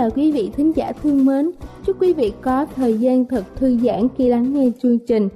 Chào 0.00 0.10
quý 0.10 0.32
vị 0.32 0.50
thính 0.56 0.72
giả 0.76 0.92
thương 1.02 1.24
mến. 1.24 1.50
Chúc 1.86 1.96
quý 2.00 2.14
vị 2.14 2.32
có 2.42 2.66
thời 2.74 2.98
gian 2.98 3.24
thật 3.24 3.44
thư 3.56 3.76
giãn 3.76 4.08
khi 4.16 4.28
lắng 4.28 4.52
nghe 4.52 4.70
chương 4.82 4.98
trình. 5.06 5.28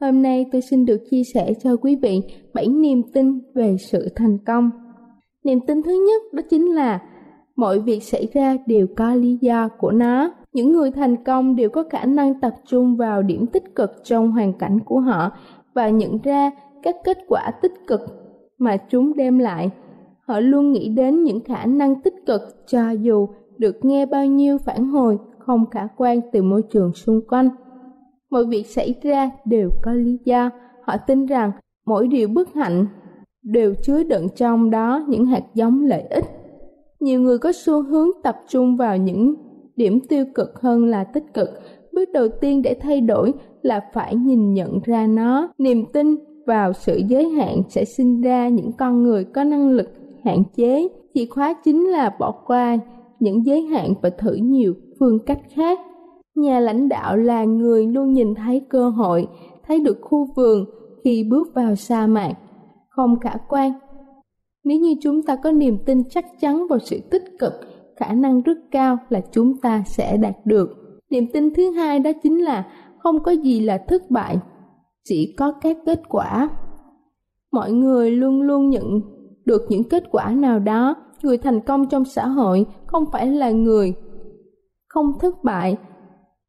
Hôm 0.00 0.22
nay 0.22 0.46
tôi 0.52 0.60
xin 0.60 0.86
được 0.86 1.00
chia 1.10 1.22
sẻ 1.34 1.52
cho 1.62 1.76
quý 1.76 1.96
vị 1.96 2.20
7 2.54 2.68
niềm 2.68 3.02
tin 3.14 3.40
về 3.54 3.76
sự 3.78 4.08
thành 4.16 4.38
công. 4.46 4.70
Niềm 5.44 5.58
tin 5.66 5.82
thứ 5.82 6.06
nhất 6.08 6.22
đó 6.32 6.42
chính 6.50 6.74
là 6.74 7.02
mọi 7.56 7.80
việc 7.80 8.02
xảy 8.02 8.28
ra 8.32 8.56
đều 8.66 8.86
có 8.96 9.14
lý 9.14 9.38
do 9.40 9.68
của 9.78 9.90
nó. 9.90 10.32
Những 10.52 10.72
người 10.72 10.90
thành 10.90 11.24
công 11.24 11.56
đều 11.56 11.70
có 11.70 11.84
khả 11.90 12.04
năng 12.04 12.40
tập 12.40 12.54
trung 12.66 12.96
vào 12.96 13.22
điểm 13.22 13.46
tích 13.46 13.74
cực 13.74 13.90
trong 14.04 14.32
hoàn 14.32 14.52
cảnh 14.52 14.78
của 14.84 15.00
họ 15.00 15.30
và 15.74 15.88
nhận 15.88 16.18
ra 16.22 16.50
các 16.82 16.96
kết 17.04 17.18
quả 17.28 17.50
tích 17.62 17.74
cực 17.86 18.00
mà 18.58 18.76
chúng 18.76 19.16
đem 19.16 19.38
lại. 19.38 19.70
Họ 20.20 20.40
luôn 20.40 20.72
nghĩ 20.72 20.88
đến 20.88 21.22
những 21.22 21.40
khả 21.44 21.66
năng 21.66 22.02
tích 22.02 22.14
cực 22.26 22.40
cho 22.66 22.90
dù 22.90 23.28
được 23.58 23.84
nghe 23.84 24.06
bao 24.06 24.26
nhiêu 24.26 24.58
phản 24.58 24.88
hồi, 24.88 25.18
không 25.38 25.70
khả 25.70 25.88
quan 25.96 26.20
từ 26.32 26.42
môi 26.42 26.62
trường 26.62 26.94
xung 26.94 27.20
quanh. 27.28 27.48
Mọi 28.30 28.46
việc 28.46 28.66
xảy 28.66 28.94
ra 29.02 29.30
đều 29.44 29.70
có 29.82 29.92
lý 29.92 30.18
do. 30.24 30.50
Họ 30.82 30.96
tin 31.06 31.26
rằng 31.26 31.50
mỗi 31.86 32.08
điều 32.08 32.28
bất 32.28 32.54
hạnh 32.54 32.86
đều 33.42 33.74
chứa 33.82 34.02
đựng 34.02 34.28
trong 34.36 34.70
đó 34.70 35.04
những 35.08 35.26
hạt 35.26 35.44
giống 35.54 35.84
lợi 35.84 36.02
ích. 36.02 36.24
Nhiều 37.00 37.20
người 37.20 37.38
có 37.38 37.52
xu 37.52 37.82
hướng 37.82 38.08
tập 38.22 38.36
trung 38.48 38.76
vào 38.76 38.96
những 38.96 39.34
điểm 39.76 40.00
tiêu 40.08 40.24
cực 40.34 40.60
hơn 40.60 40.84
là 40.84 41.04
tích 41.04 41.34
cực. 41.34 41.48
Bước 41.92 42.08
đầu 42.12 42.28
tiên 42.40 42.62
để 42.62 42.76
thay 42.80 43.00
đổi 43.00 43.32
là 43.62 43.80
phải 43.92 44.14
nhìn 44.14 44.54
nhận 44.54 44.78
ra 44.84 45.06
nó. 45.06 45.48
Niềm 45.58 45.84
tin 45.92 46.16
vào 46.46 46.72
sự 46.72 47.00
giới 47.08 47.28
hạn 47.28 47.62
sẽ 47.68 47.84
sinh 47.84 48.20
ra 48.20 48.48
những 48.48 48.72
con 48.72 49.02
người 49.02 49.24
có 49.24 49.44
năng 49.44 49.70
lực 49.70 49.88
hạn 50.24 50.42
chế. 50.56 50.88
Chìa 51.14 51.26
khóa 51.30 51.54
chính 51.64 51.84
là 51.84 52.16
bỏ 52.18 52.30
qua 52.46 52.78
những 53.20 53.46
giới 53.46 53.62
hạn 53.62 53.94
và 54.02 54.10
thử 54.10 54.34
nhiều 54.34 54.74
phương 55.00 55.18
cách 55.26 55.40
khác. 55.54 55.78
Nhà 56.34 56.60
lãnh 56.60 56.88
đạo 56.88 57.16
là 57.16 57.44
người 57.44 57.86
luôn 57.86 58.12
nhìn 58.12 58.34
thấy 58.34 58.60
cơ 58.68 58.88
hội, 58.88 59.26
thấy 59.66 59.80
được 59.80 59.98
khu 60.02 60.28
vườn 60.36 60.64
khi 61.04 61.24
bước 61.30 61.54
vào 61.54 61.74
sa 61.74 62.06
mạc, 62.06 62.32
không 62.88 63.20
khả 63.20 63.34
quan. 63.48 63.72
Nếu 64.64 64.80
như 64.80 64.94
chúng 65.02 65.22
ta 65.22 65.36
có 65.36 65.52
niềm 65.52 65.78
tin 65.86 66.02
chắc 66.10 66.24
chắn 66.40 66.66
vào 66.70 66.78
sự 66.78 67.00
tích 67.10 67.24
cực, 67.38 67.52
khả 67.96 68.12
năng 68.12 68.42
rất 68.42 68.58
cao 68.70 68.98
là 69.08 69.20
chúng 69.30 69.60
ta 69.60 69.82
sẽ 69.86 70.16
đạt 70.16 70.34
được. 70.44 70.68
Niềm 71.10 71.26
tin 71.32 71.54
thứ 71.54 71.70
hai 71.70 71.98
đó 71.98 72.10
chính 72.22 72.44
là 72.44 72.66
không 72.98 73.22
có 73.22 73.32
gì 73.32 73.60
là 73.60 73.78
thất 73.88 74.10
bại, 74.10 74.38
chỉ 75.04 75.34
có 75.38 75.52
các 75.52 75.76
kết 75.86 76.00
quả. 76.08 76.48
Mọi 77.52 77.72
người 77.72 78.10
luôn 78.10 78.42
luôn 78.42 78.70
nhận 78.70 79.00
được 79.46 79.62
những 79.68 79.84
kết 79.84 80.04
quả 80.10 80.30
nào 80.30 80.58
đó, 80.58 80.94
người 81.22 81.38
thành 81.38 81.60
công 81.60 81.88
trong 81.88 82.04
xã 82.04 82.26
hội 82.26 82.66
không 82.86 83.04
phải 83.12 83.26
là 83.26 83.50
người 83.50 83.94
không 84.88 85.18
thất 85.20 85.44
bại. 85.44 85.76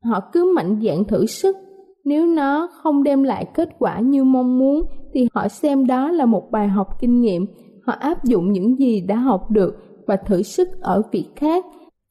Họ 0.03 0.19
cứ 0.33 0.53
mạnh 0.55 0.79
dạn 0.83 1.03
thử 1.03 1.25
sức. 1.25 1.57
Nếu 2.05 2.25
nó 2.27 2.69
không 2.73 3.03
đem 3.03 3.23
lại 3.23 3.45
kết 3.53 3.69
quả 3.79 3.99
như 3.99 4.23
mong 4.23 4.59
muốn 4.59 4.81
thì 5.13 5.27
họ 5.33 5.47
xem 5.47 5.87
đó 5.87 6.11
là 6.11 6.25
một 6.25 6.51
bài 6.51 6.67
học 6.67 6.87
kinh 6.99 7.21
nghiệm. 7.21 7.45
Họ 7.85 7.93
áp 7.93 8.23
dụng 8.23 8.51
những 8.51 8.79
gì 8.79 9.01
đã 9.01 9.15
học 9.15 9.51
được 9.51 9.75
và 10.07 10.15
thử 10.15 10.41
sức 10.41 10.69
ở 10.81 11.01
việc 11.11 11.27
khác. 11.35 11.65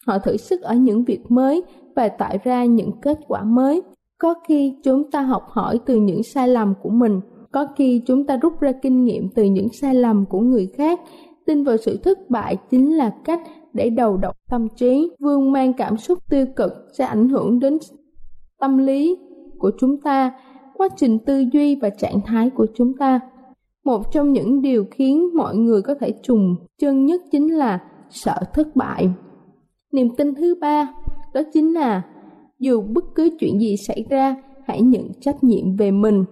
Họ 0.06 0.18
thử 0.18 0.36
sức 0.36 0.62
ở 0.62 0.74
những 0.74 1.04
việc 1.04 1.30
mới 1.30 1.62
và 1.96 2.08
tạo 2.08 2.36
ra 2.44 2.64
những 2.64 2.90
kết 3.02 3.18
quả 3.28 3.42
mới. 3.42 3.82
Có 4.18 4.34
khi 4.48 4.74
chúng 4.84 5.10
ta 5.10 5.20
học 5.20 5.42
hỏi 5.48 5.80
từ 5.86 5.96
những 5.96 6.22
sai 6.22 6.48
lầm 6.48 6.74
của 6.82 6.90
mình 6.90 7.20
có 7.56 7.66
khi 7.76 8.02
chúng 8.06 8.26
ta 8.26 8.36
rút 8.36 8.60
ra 8.60 8.72
kinh 8.82 9.04
nghiệm 9.04 9.28
từ 9.34 9.44
những 9.44 9.68
sai 9.68 9.94
lầm 9.94 10.24
của 10.26 10.40
người 10.40 10.66
khác, 10.76 11.00
tin 11.46 11.64
vào 11.64 11.76
sự 11.76 11.96
thất 11.96 12.30
bại 12.30 12.56
chính 12.70 12.96
là 12.96 13.10
cách 13.24 13.40
để 13.72 13.90
đầu 13.90 14.16
độc 14.16 14.36
tâm 14.50 14.68
trí, 14.76 15.10
vương 15.20 15.52
mang 15.52 15.72
cảm 15.72 15.96
xúc 15.96 16.18
tiêu 16.30 16.46
cực 16.56 16.72
sẽ 16.98 17.04
ảnh 17.04 17.28
hưởng 17.28 17.58
đến 17.58 17.78
tâm 18.60 18.78
lý 18.78 19.16
của 19.58 19.70
chúng 19.78 20.00
ta, 20.00 20.32
quá 20.74 20.88
trình 20.96 21.18
tư 21.18 21.44
duy 21.52 21.76
và 21.76 21.90
trạng 21.90 22.20
thái 22.26 22.50
của 22.50 22.66
chúng 22.74 22.96
ta. 22.96 23.20
Một 23.84 24.12
trong 24.12 24.32
những 24.32 24.62
điều 24.62 24.84
khiến 24.90 25.36
mọi 25.36 25.56
người 25.56 25.82
có 25.82 25.94
thể 26.00 26.12
trùng 26.22 26.56
chân 26.78 27.06
nhất 27.06 27.20
chính 27.32 27.56
là 27.56 27.80
sợ 28.10 28.36
thất 28.54 28.76
bại. 28.76 29.08
Niềm 29.92 30.08
tin 30.16 30.34
thứ 30.34 30.54
ba, 30.60 30.94
đó 31.34 31.40
chính 31.52 31.74
là 31.74 32.02
dù 32.58 32.82
bất 32.82 33.04
cứ 33.14 33.30
chuyện 33.40 33.60
gì 33.60 33.76
xảy 33.76 34.04
ra, 34.10 34.36
hãy 34.66 34.82
nhận 34.82 35.08
trách 35.20 35.44
nhiệm 35.44 35.76
về 35.76 35.90
mình 35.90 36.24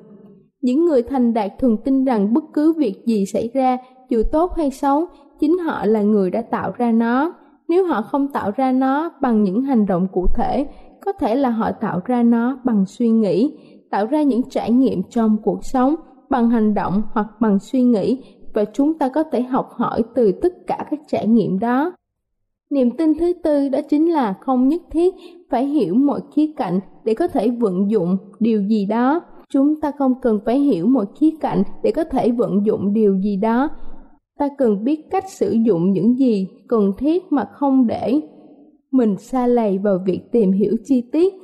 những 0.65 0.85
người 0.85 1.03
thành 1.03 1.35
đạt 1.35 1.53
thường 1.59 1.77
tin 1.85 2.05
rằng 2.05 2.35
bất 2.35 2.45
cứ 2.53 2.73
việc 2.73 3.03
gì 3.07 3.27
xảy 3.27 3.51
ra, 3.55 3.79
dù 4.09 4.23
tốt 4.33 4.53
hay 4.57 4.71
xấu, 4.71 5.07
chính 5.41 5.59
họ 5.59 5.87
là 5.87 6.03
người 6.03 6.31
đã 6.31 6.43
tạo 6.43 6.73
ra 6.77 6.93
nó. 6.93 7.35
Nếu 7.69 7.87
họ 7.87 8.03
không 8.03 8.29
tạo 8.29 8.51
ra 8.57 8.73
nó 8.73 9.11
bằng 9.21 9.43
những 9.43 9.62
hành 9.62 9.87
động 9.87 10.06
cụ 10.12 10.27
thể, 10.35 10.67
có 11.00 11.12
thể 11.12 11.35
là 11.35 11.50
họ 11.50 11.73
tạo 11.73 12.00
ra 12.05 12.23
nó 12.23 12.59
bằng 12.65 12.85
suy 12.87 13.11
nghĩ, 13.11 13.59
tạo 13.91 14.06
ra 14.06 14.23
những 14.23 14.43
trải 14.50 14.71
nghiệm 14.71 15.03
trong 15.11 15.37
cuộc 15.43 15.65
sống, 15.65 15.94
bằng 16.31 16.50
hành 16.50 16.75
động 16.75 17.03
hoặc 17.12 17.27
bằng 17.41 17.59
suy 17.59 17.83
nghĩ, 17.83 18.23
và 18.55 18.65
chúng 18.65 18.99
ta 18.99 19.09
có 19.09 19.23
thể 19.23 19.43
học 19.43 19.71
hỏi 19.73 20.03
từ 20.15 20.33
tất 20.43 20.67
cả 20.67 20.87
các 20.91 21.00
trải 21.09 21.27
nghiệm 21.27 21.59
đó. 21.59 21.93
Niềm 22.71 22.91
tin 22.97 23.19
thứ 23.19 23.33
tư 23.43 23.69
đó 23.69 23.79
chính 23.88 24.12
là 24.12 24.35
không 24.41 24.69
nhất 24.69 24.83
thiết 24.91 25.15
phải 25.50 25.67
hiểu 25.67 25.94
mọi 25.94 26.21
khía 26.35 26.53
cạnh 26.56 26.81
để 27.05 27.15
có 27.15 27.29
thể 27.29 27.50
vận 27.50 27.91
dụng 27.91 28.17
điều 28.41 28.62
gì 28.62 28.87
đó 28.87 29.21
chúng 29.55 29.81
ta 29.81 29.93
không 29.99 30.15
cần 30.23 30.41
phải 30.45 30.59
hiểu 30.59 30.87
một 30.87 31.05
khía 31.21 31.31
cạnh 31.41 31.62
để 31.83 31.91
có 31.91 32.05
thể 32.05 32.31
vận 32.31 32.67
dụng 32.67 32.93
điều 32.93 33.19
gì 33.19 33.37
đó. 33.37 33.69
Ta 34.39 34.49
cần 34.59 34.85
biết 34.85 35.01
cách 35.11 35.25
sử 35.31 35.51
dụng 35.51 35.93
những 35.93 36.19
gì 36.19 36.49
cần 36.69 36.93
thiết 36.99 37.23
mà 37.31 37.45
không 37.53 37.87
để 37.87 38.21
mình 38.91 39.17
xa 39.19 39.47
lầy 39.47 39.79
vào 39.79 39.99
việc 40.06 40.21
tìm 40.33 40.53
hiểu 40.53 40.77
chi 40.85 41.03
tiết. 41.12 41.35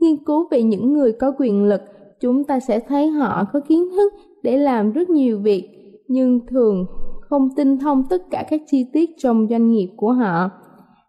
Nghiên 0.00 0.24
cứu 0.24 0.48
về 0.50 0.62
những 0.62 0.92
người 0.92 1.12
có 1.12 1.32
quyền 1.38 1.64
lực, 1.64 1.80
chúng 2.20 2.44
ta 2.44 2.60
sẽ 2.60 2.80
thấy 2.80 3.08
họ 3.08 3.44
có 3.52 3.60
kiến 3.60 3.90
thức 3.90 4.12
để 4.42 4.58
làm 4.58 4.92
rất 4.92 5.10
nhiều 5.10 5.40
việc, 5.40 5.68
nhưng 6.08 6.40
thường 6.46 6.86
không 7.20 7.48
tinh 7.56 7.78
thông 7.78 8.02
tất 8.10 8.22
cả 8.30 8.44
các 8.50 8.62
chi 8.66 8.86
tiết 8.92 9.10
trong 9.18 9.46
doanh 9.50 9.70
nghiệp 9.70 9.88
của 9.96 10.12
họ. 10.12 10.50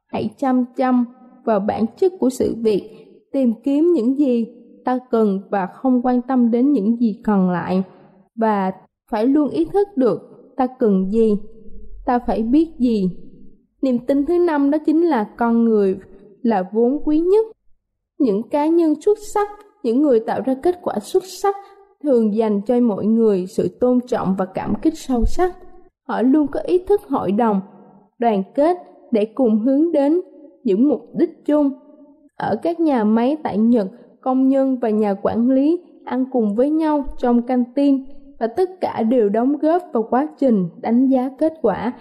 Hãy 0.08 0.30
chăm 0.38 0.66
chăm 0.76 1.06
vào 1.46 1.60
bản 1.60 1.86
chất 1.98 2.14
của 2.20 2.30
sự 2.30 2.56
việc, 2.62 2.90
tìm 3.32 3.54
kiếm 3.64 3.94
những 3.94 4.20
gì 4.20 4.46
ta 4.86 5.00
cần 5.12 5.42
và 5.50 5.66
không 5.66 6.02
quan 6.02 6.22
tâm 6.22 6.52
đến 6.52 6.72
những 6.72 6.98
gì 6.98 7.22
còn 7.26 7.50
lại. 7.50 7.84
Và 8.36 8.72
phải 9.12 9.26
luôn 9.26 9.50
ý 9.50 9.66
thức 9.66 9.88
được 9.96 10.22
ta 10.58 10.68
cần 10.80 11.12
gì. 11.12 11.38
Ta 12.06 12.20
phải 12.20 12.44
biết 12.44 12.70
gì. 12.80 13.12
Niềm 13.81 14.00
tin 14.00 14.26
thứ 14.26 14.38
năm 14.38 14.72
đó 14.72 14.78
chính 14.86 15.06
là 15.06 15.24
con 15.38 15.66
người 15.66 15.98
là 16.42 16.64
vốn 16.74 17.02
quý 17.06 17.20
nhất. 17.20 17.46
Những 18.20 18.50
cá 18.50 18.68
nhân 18.68 18.94
xuất 19.02 19.18
sắc, 19.34 19.50
những 19.84 20.02
người 20.02 20.20
tạo 20.20 20.42
ra 20.46 20.56
kết 20.64 20.80
quả 20.81 21.00
xuất 21.00 21.24
sắc 21.26 21.56
thường 22.04 22.36
dành 22.36 22.62
cho 22.62 22.80
mọi 22.80 23.06
người 23.06 23.46
sự 23.48 23.78
tôn 23.80 24.00
trọng 24.08 24.36
và 24.38 24.46
cảm 24.46 24.74
kích 24.81 24.98
sâu 24.98 25.26
sắc. 25.26 25.58
Họ 26.08 26.22
luôn 26.22 26.48
có 26.48 26.60
ý 26.60 26.78
thức 26.78 27.02
hội 27.10 27.31
đồng, 27.31 27.62
đoàn 28.20 28.44
kết 28.56 28.78
để 29.12 29.26
cùng 29.26 29.60
hướng 29.60 29.92
đến 29.92 30.22
những 30.64 30.90
mục 30.90 31.02
đích 31.16 31.46
chung. 31.46 31.72
Ở 32.36 32.56
các 32.62 32.80
nhà 32.80 33.04
máy 33.04 33.38
tại 33.44 33.58
nhật 33.58 33.88
công 34.21 34.48
nhân 34.48 34.77
và 34.81 34.89
nhà 34.89 35.13
quản 35.13 35.50
lý 35.50 35.80
ăn 36.06 36.25
cùng 36.31 36.56
với 36.56 36.69
nhau 36.69 37.04
trong 37.18 37.42
căng 37.42 37.63
tin 37.75 38.04
và 38.39 38.48
tất 38.48 38.69
cả 38.81 39.04
đều 39.04 39.30
đóng 39.30 39.57
góp 39.57 39.83
vào 39.94 40.07
quá 40.10 40.27
trình 40.38 40.69
đánh 40.81 41.07
giá 41.07 41.30
kết 41.38 41.54
quả. 41.62 41.94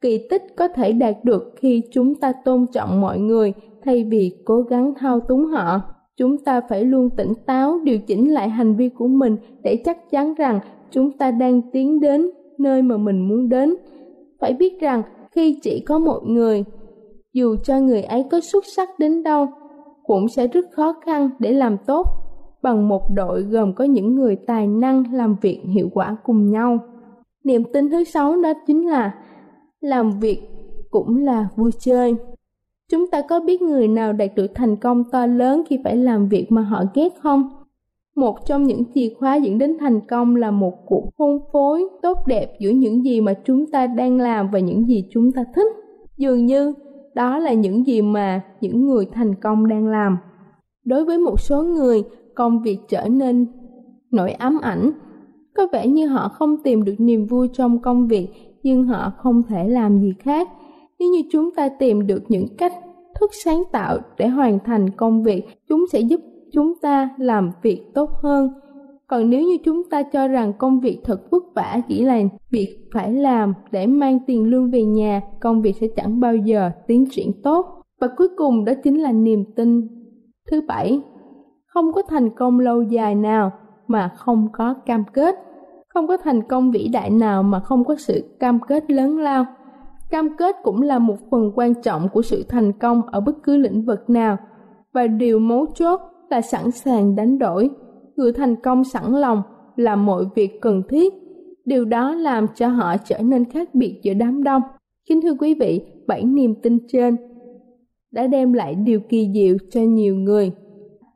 Kỳ 0.00 0.26
tích 0.30 0.42
có 0.56 0.68
thể 0.68 0.92
đạt 0.92 1.16
được 1.24 1.54
khi 1.56 1.82
chúng 1.92 2.14
ta 2.14 2.32
tôn 2.44 2.66
trọng 2.72 3.00
mọi 3.00 3.18
người 3.18 3.52
thay 3.84 4.04
vì 4.04 4.36
cố 4.44 4.62
gắng 4.62 4.94
thao 4.96 5.20
túng 5.20 5.46
họ. 5.46 5.80
Chúng 6.16 6.38
ta 6.38 6.60
phải 6.68 6.84
luôn 6.84 7.10
tỉnh 7.16 7.32
táo 7.46 7.78
điều 7.84 7.98
chỉnh 7.98 8.34
lại 8.34 8.48
hành 8.48 8.76
vi 8.76 8.88
của 8.88 9.08
mình 9.08 9.36
để 9.62 9.82
chắc 9.84 10.10
chắn 10.10 10.34
rằng 10.34 10.60
chúng 10.90 11.18
ta 11.18 11.30
đang 11.30 11.62
tiến 11.72 12.00
đến 12.00 12.30
nơi 12.58 12.82
mà 12.82 12.96
mình 12.96 13.28
muốn 13.28 13.48
đến. 13.48 13.74
Phải 14.40 14.52
biết 14.52 14.80
rằng 14.80 15.02
khi 15.30 15.58
chỉ 15.62 15.80
có 15.80 15.98
một 15.98 16.20
người, 16.26 16.64
dù 17.32 17.56
cho 17.64 17.80
người 17.80 18.02
ấy 18.02 18.24
có 18.30 18.40
xuất 18.40 18.64
sắc 18.66 18.88
đến 18.98 19.22
đâu 19.22 19.46
cũng 20.08 20.28
sẽ 20.28 20.46
rất 20.46 20.64
khó 20.72 20.94
khăn 21.04 21.30
để 21.38 21.52
làm 21.52 21.76
tốt 21.86 22.06
bằng 22.62 22.88
một 22.88 23.02
đội 23.14 23.42
gồm 23.42 23.74
có 23.74 23.84
những 23.84 24.14
người 24.14 24.36
tài 24.46 24.66
năng 24.66 25.14
làm 25.14 25.36
việc 25.42 25.60
hiệu 25.74 25.88
quả 25.94 26.16
cùng 26.24 26.50
nhau. 26.50 26.78
Niềm 27.44 27.62
tin 27.72 27.90
thứ 27.90 28.04
sáu 28.04 28.36
đó 28.42 28.52
chính 28.66 28.88
là 28.88 29.14
làm 29.80 30.20
việc 30.20 30.40
cũng 30.90 31.16
là 31.16 31.48
vui 31.56 31.70
chơi. 31.78 32.14
Chúng 32.90 33.10
ta 33.10 33.22
có 33.28 33.40
biết 33.40 33.62
người 33.62 33.88
nào 33.88 34.12
đạt 34.12 34.30
được 34.36 34.46
thành 34.54 34.76
công 34.76 35.04
to 35.10 35.26
lớn 35.26 35.62
khi 35.68 35.78
phải 35.84 35.96
làm 35.96 36.28
việc 36.28 36.46
mà 36.52 36.62
họ 36.62 36.84
ghét 36.94 37.08
không? 37.22 37.48
Một 38.16 38.46
trong 38.46 38.62
những 38.62 38.82
chìa 38.94 39.08
khóa 39.18 39.36
dẫn 39.36 39.58
đến 39.58 39.76
thành 39.80 40.00
công 40.00 40.36
là 40.36 40.50
một 40.50 40.74
cuộc 40.86 41.10
hôn 41.18 41.38
phối 41.52 41.88
tốt 42.02 42.18
đẹp 42.26 42.52
giữa 42.60 42.70
những 42.70 43.04
gì 43.04 43.20
mà 43.20 43.34
chúng 43.44 43.66
ta 43.66 43.86
đang 43.86 44.20
làm 44.20 44.50
và 44.50 44.58
những 44.58 44.86
gì 44.86 45.04
chúng 45.10 45.32
ta 45.32 45.44
thích. 45.54 45.72
Dường 46.16 46.46
như 46.46 46.74
đó 47.18 47.38
là 47.38 47.52
những 47.52 47.86
gì 47.86 48.02
mà 48.02 48.40
những 48.60 48.86
người 48.86 49.06
thành 49.12 49.34
công 49.34 49.68
đang 49.68 49.86
làm. 49.86 50.18
Đối 50.84 51.04
với 51.04 51.18
một 51.18 51.40
số 51.40 51.62
người, 51.62 52.02
công 52.34 52.62
việc 52.62 52.78
trở 52.88 53.08
nên 53.08 53.46
nỗi 54.10 54.30
ám 54.30 54.58
ảnh. 54.62 54.90
Có 55.56 55.66
vẻ 55.72 55.86
như 55.86 56.06
họ 56.06 56.28
không 56.28 56.62
tìm 56.62 56.84
được 56.84 56.94
niềm 56.98 57.26
vui 57.26 57.48
trong 57.52 57.82
công 57.82 58.08
việc, 58.08 58.28
nhưng 58.62 58.84
họ 58.84 59.12
không 59.18 59.42
thể 59.48 59.68
làm 59.68 60.00
gì 60.00 60.12
khác. 60.18 60.48
Nếu 60.98 61.08
như 61.10 61.22
chúng 61.32 61.50
ta 61.54 61.68
tìm 61.68 62.06
được 62.06 62.22
những 62.28 62.46
cách 62.58 62.72
thức 63.20 63.30
sáng 63.44 63.62
tạo 63.72 63.98
để 64.18 64.28
hoàn 64.28 64.58
thành 64.58 64.90
công 64.90 65.22
việc, 65.22 65.44
chúng 65.68 65.84
sẽ 65.92 66.00
giúp 66.00 66.20
chúng 66.52 66.72
ta 66.82 67.10
làm 67.18 67.50
việc 67.62 67.82
tốt 67.94 68.10
hơn 68.22 68.50
còn 69.08 69.30
nếu 69.30 69.40
như 69.40 69.56
chúng 69.64 69.82
ta 69.90 70.02
cho 70.02 70.28
rằng 70.28 70.52
công 70.58 70.80
việc 70.80 71.00
thật 71.04 71.30
vất 71.30 71.42
vả 71.54 71.80
chỉ 71.88 72.04
là 72.04 72.18
việc 72.50 72.88
phải 72.94 73.12
làm 73.12 73.54
để 73.70 73.86
mang 73.86 74.18
tiền 74.26 74.44
lương 74.44 74.70
về 74.70 74.82
nhà, 74.82 75.20
công 75.40 75.62
việc 75.62 75.76
sẽ 75.80 75.86
chẳng 75.96 76.20
bao 76.20 76.36
giờ 76.36 76.70
tiến 76.86 77.04
triển 77.10 77.42
tốt. 77.42 77.66
Và 78.00 78.08
cuối 78.16 78.28
cùng 78.36 78.64
đó 78.64 78.72
chính 78.84 79.02
là 79.02 79.12
niềm 79.12 79.44
tin. 79.56 79.88
Thứ 80.50 80.60
bảy, 80.68 81.00
không 81.66 81.92
có 81.92 82.02
thành 82.08 82.30
công 82.30 82.60
lâu 82.60 82.82
dài 82.82 83.14
nào 83.14 83.52
mà 83.86 84.10
không 84.16 84.48
có 84.52 84.74
cam 84.86 85.04
kết. 85.12 85.34
Không 85.88 86.06
có 86.06 86.16
thành 86.16 86.42
công 86.42 86.70
vĩ 86.70 86.88
đại 86.88 87.10
nào 87.10 87.42
mà 87.42 87.60
không 87.60 87.84
có 87.84 87.96
sự 87.96 88.36
cam 88.40 88.58
kết 88.68 88.90
lớn 88.90 89.18
lao. 89.18 89.46
Cam 90.10 90.36
kết 90.36 90.56
cũng 90.62 90.82
là 90.82 90.98
một 90.98 91.16
phần 91.30 91.52
quan 91.54 91.82
trọng 91.82 92.08
của 92.08 92.22
sự 92.22 92.44
thành 92.48 92.72
công 92.72 93.02
ở 93.06 93.20
bất 93.20 93.42
cứ 93.42 93.56
lĩnh 93.56 93.84
vực 93.84 94.10
nào. 94.10 94.36
Và 94.92 95.06
điều 95.06 95.38
mấu 95.38 95.66
chốt 95.74 96.00
là 96.30 96.40
sẵn 96.40 96.70
sàng 96.70 97.16
đánh 97.16 97.38
đổi 97.38 97.70
người 98.18 98.32
thành 98.32 98.56
công 98.56 98.84
sẵn 98.84 99.12
lòng 99.12 99.42
làm 99.76 100.06
mọi 100.06 100.24
việc 100.34 100.60
cần 100.60 100.82
thiết. 100.88 101.14
Điều 101.64 101.84
đó 101.84 102.14
làm 102.14 102.46
cho 102.54 102.68
họ 102.68 102.96
trở 102.96 103.18
nên 103.18 103.44
khác 103.44 103.74
biệt 103.74 104.00
giữa 104.02 104.14
đám 104.14 104.42
đông. 104.42 104.62
Kính 105.08 105.20
thưa 105.22 105.34
quý 105.34 105.54
vị, 105.54 105.80
bảy 106.06 106.24
niềm 106.24 106.54
tin 106.62 106.78
trên 106.88 107.16
đã 108.10 108.26
đem 108.26 108.52
lại 108.52 108.74
điều 108.74 109.00
kỳ 109.00 109.30
diệu 109.34 109.56
cho 109.70 109.80
nhiều 109.80 110.16
người. 110.16 110.52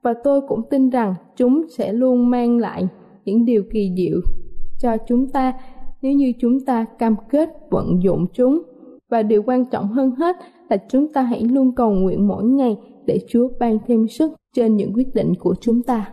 Và 0.03 0.15
tôi 0.25 0.41
cũng 0.49 0.63
tin 0.71 0.91
rằng 0.91 1.15
chúng 1.37 1.65
sẽ 1.69 1.93
luôn 1.93 2.31
mang 2.31 2.59
lại 2.59 2.89
những 3.25 3.45
điều 3.45 3.63
kỳ 3.71 3.93
diệu 3.97 4.21
cho 4.79 4.97
chúng 5.09 5.29
ta 5.29 5.53
nếu 6.03 6.13
như 6.13 6.33
chúng 6.39 6.61
ta 6.61 6.85
cam 6.99 7.15
kết 7.31 7.51
vận 7.71 8.03
dụng 8.03 8.27
chúng. 8.33 8.63
Và 9.11 9.23
điều 9.23 9.43
quan 9.43 9.65
trọng 9.65 9.89
hơn 9.89 10.11
hết 10.11 10.37
là 10.71 10.77
chúng 10.89 11.13
ta 11.13 11.23
hãy 11.23 11.43
luôn 11.43 11.75
cầu 11.75 11.91
nguyện 11.91 12.29
mỗi 12.29 12.45
ngày 12.45 12.77
để 13.07 13.19
Chúa 13.29 13.49
ban 13.61 13.79
thêm 13.87 14.09
sức 14.09 14.33
trên 14.55 14.77
những 14.77 14.93
quyết 14.95 15.15
định 15.15 15.35
của 15.35 15.55
chúng 15.61 15.83
ta. 15.83 16.13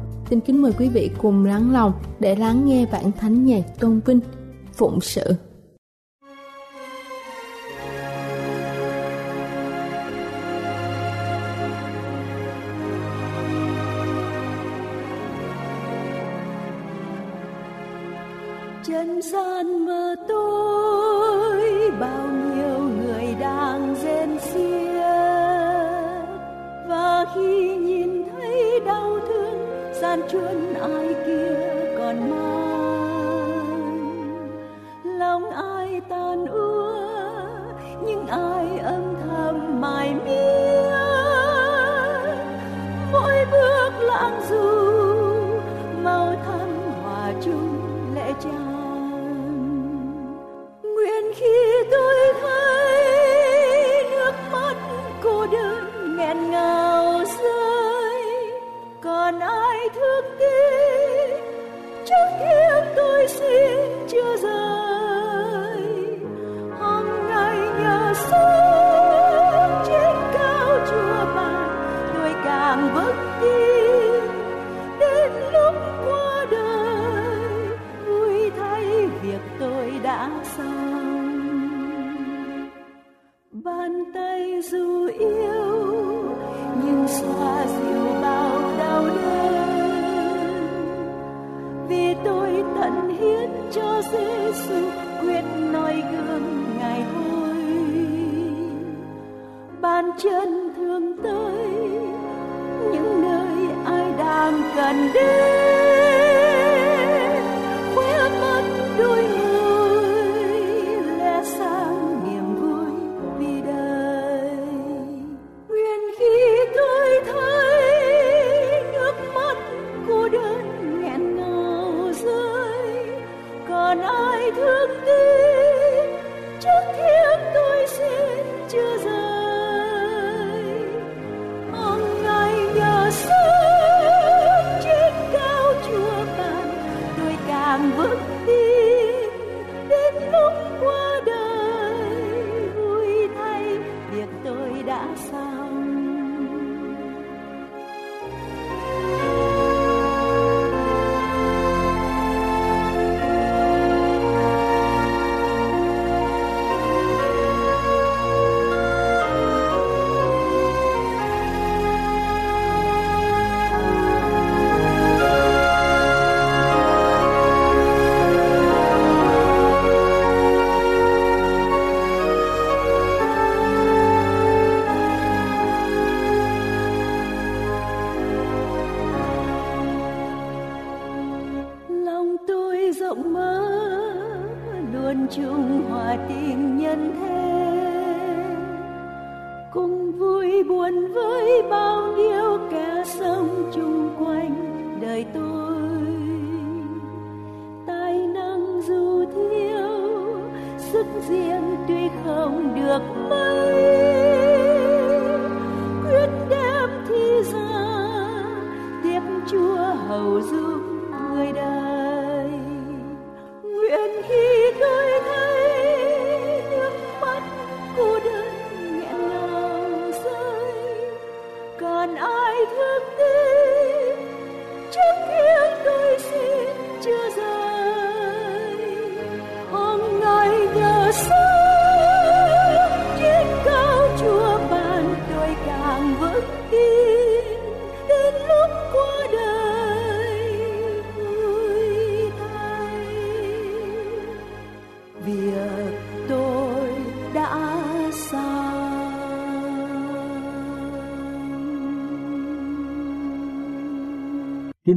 xin 0.31 0.39
kính 0.39 0.61
mời 0.61 0.71
quý 0.79 0.89
vị 0.89 1.09
cùng 1.17 1.45
lắng 1.45 1.71
lòng 1.71 1.93
để 2.19 2.35
lắng 2.35 2.65
nghe 2.65 2.85
bản 2.91 3.11
thánh 3.11 3.45
nhạc 3.45 3.61
tôn 3.79 3.99
vinh, 4.05 4.19
phụng 4.73 5.01
sự. 5.01 5.35
trần 18.83 19.21
gian 19.21 19.85
mơ 19.85 20.15
tôi 20.27 20.70
gian 30.11 30.21
truân 30.29 30.73
ai 30.73 31.15
kia 31.25 31.55
còn 31.97 32.29
mang 32.29 32.60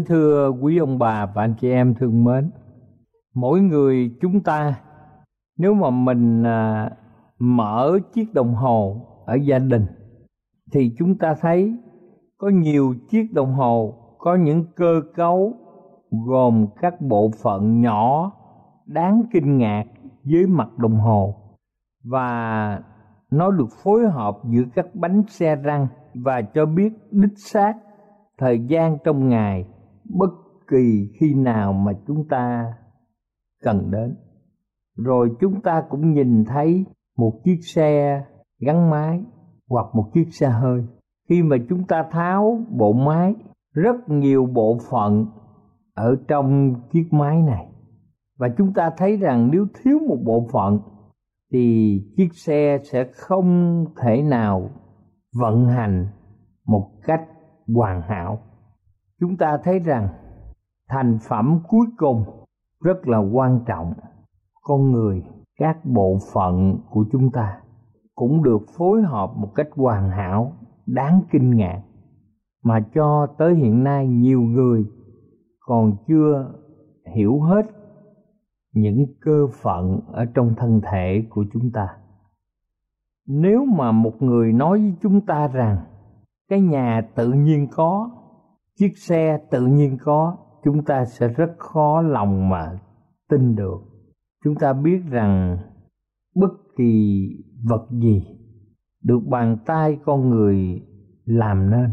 Kính 0.05 0.09
thưa 0.09 0.53
quý 0.61 0.79
ông 0.79 0.99
bà 0.99 1.27
và 1.27 1.43
anh 1.43 1.55
chị 1.61 1.71
em 1.71 1.95
thương 1.95 2.25
mến, 2.25 2.51
mỗi 3.35 3.61
người 3.61 4.11
chúng 4.21 4.41
ta 4.41 4.81
nếu 5.59 5.75
mà 5.75 5.91
mình 5.91 6.43
à, 6.43 6.91
mở 7.39 7.99
chiếc 8.13 8.35
đồng 8.35 8.55
hồ 8.55 9.07
ở 9.27 9.35
gia 9.35 9.59
đình 9.59 9.87
thì 10.73 10.95
chúng 10.99 11.19
ta 11.19 11.35
thấy 11.41 11.77
có 12.39 12.49
nhiều 12.49 12.95
chiếc 13.11 13.33
đồng 13.33 13.53
hồ 13.55 13.95
có 14.19 14.35
những 14.35 14.65
cơ 14.77 15.01
cấu 15.15 15.53
gồm 16.27 16.67
các 16.81 17.01
bộ 17.01 17.31
phận 17.43 17.81
nhỏ 17.81 18.33
đáng 18.87 19.23
kinh 19.33 19.59
ngạc 19.59 19.85
dưới 20.25 20.47
mặt 20.47 20.79
đồng 20.79 20.97
hồ 20.97 21.35
và 22.05 22.81
nó 23.31 23.51
được 23.51 23.69
phối 23.83 24.09
hợp 24.11 24.39
giữa 24.45 24.65
các 24.75 24.87
bánh 24.95 25.23
xe 25.29 25.57
răng 25.57 25.87
và 26.15 26.43
cho 26.43 26.67
biết 26.67 26.93
đích 27.11 27.39
xác 27.39 27.75
thời 28.39 28.59
gian 28.59 28.99
trong 29.05 29.29
ngày 29.29 29.65
bất 30.09 30.31
kỳ 30.69 31.09
khi 31.21 31.35
nào 31.35 31.73
mà 31.73 31.93
chúng 32.07 32.29
ta 32.29 32.75
cần 33.63 33.91
đến. 33.91 34.17
Rồi 34.97 35.31
chúng 35.41 35.61
ta 35.61 35.83
cũng 35.91 36.13
nhìn 36.13 36.45
thấy 36.45 36.85
một 37.17 37.41
chiếc 37.45 37.59
xe 37.75 38.25
gắn 38.61 38.91
máy 38.91 39.21
hoặc 39.69 39.87
một 39.95 40.11
chiếc 40.15 40.35
xe 40.35 40.49
hơi. 40.49 40.85
Khi 41.29 41.43
mà 41.43 41.57
chúng 41.69 41.87
ta 41.87 42.05
tháo 42.11 42.59
bộ 42.71 42.93
máy, 42.93 43.35
rất 43.75 44.09
nhiều 44.09 44.47
bộ 44.47 44.79
phận 44.91 45.27
ở 45.95 46.17
trong 46.29 46.75
chiếc 46.93 47.13
máy 47.13 47.43
này. 47.43 47.67
Và 48.39 48.49
chúng 48.59 48.73
ta 48.73 48.91
thấy 48.97 49.17
rằng 49.17 49.49
nếu 49.53 49.67
thiếu 49.83 49.99
một 50.09 50.19
bộ 50.25 50.47
phận, 50.53 50.79
thì 51.53 52.01
chiếc 52.17 52.29
xe 52.35 52.79
sẽ 52.83 53.05
không 53.13 53.85
thể 54.03 54.23
nào 54.23 54.71
vận 55.41 55.67
hành 55.67 56.09
một 56.67 56.91
cách 57.03 57.21
hoàn 57.75 58.03
hảo 58.03 58.39
chúng 59.25 59.37
ta 59.37 59.59
thấy 59.65 59.79
rằng 59.79 60.09
thành 60.89 61.19
phẩm 61.29 61.61
cuối 61.69 61.87
cùng 61.97 62.25
rất 62.81 63.09
là 63.09 63.19
quan 63.19 63.61
trọng. 63.67 63.93
Con 64.63 64.93
người, 64.93 65.23
các 65.59 65.85
bộ 65.85 66.19
phận 66.33 66.79
của 66.91 67.05
chúng 67.13 67.31
ta 67.31 67.61
cũng 68.15 68.43
được 68.43 68.63
phối 68.79 69.03
hợp 69.03 69.37
một 69.37 69.55
cách 69.55 69.69
hoàn 69.77 70.11
hảo, 70.11 70.53
đáng 70.87 71.21
kinh 71.31 71.57
ngạc. 71.57 71.83
Mà 72.65 72.81
cho 72.95 73.27
tới 73.39 73.55
hiện 73.55 73.85
nay, 73.85 74.09
nhiều 74.09 74.41
người 74.43 74.85
còn 75.61 75.97
chưa 76.09 76.55
hiểu 77.15 77.41
hết 77.41 77.67
những 78.73 79.07
cơ 79.21 79.47
phận 79.63 80.01
ở 80.13 80.25
trong 80.35 80.55
thân 80.57 80.81
thể 80.93 81.25
của 81.31 81.45
chúng 81.53 81.71
ta. 81.73 81.89
Nếu 83.27 83.65
mà 83.65 83.93
một 83.93 84.23
người 84.23 84.53
nói 84.53 84.79
với 84.79 84.95
chúng 85.03 85.21
ta 85.21 85.49
rằng 85.49 85.77
cái 86.49 86.61
nhà 86.61 87.03
tự 87.15 87.33
nhiên 87.33 87.69
có 87.73 88.11
chiếc 88.79 88.99
xe 88.99 89.39
tự 89.51 89.67
nhiên 89.67 89.99
có, 90.01 90.37
chúng 90.65 90.85
ta 90.85 91.05
sẽ 91.05 91.29
rất 91.29 91.55
khó 91.59 92.03
lòng 92.03 92.49
mà 92.49 92.79
tin 93.29 93.57
được. 93.57 93.81
Chúng 94.45 94.55
ta 94.55 94.73
biết 94.73 95.01
rằng 95.11 95.59
bất 96.35 96.51
kỳ 96.77 97.29
vật 97.65 97.89
gì 97.91 98.27
được 99.03 99.21
bàn 99.31 99.59
tay 99.67 99.99
con 100.05 100.31
người 100.31 100.83
làm 101.25 101.71
nên, 101.71 101.93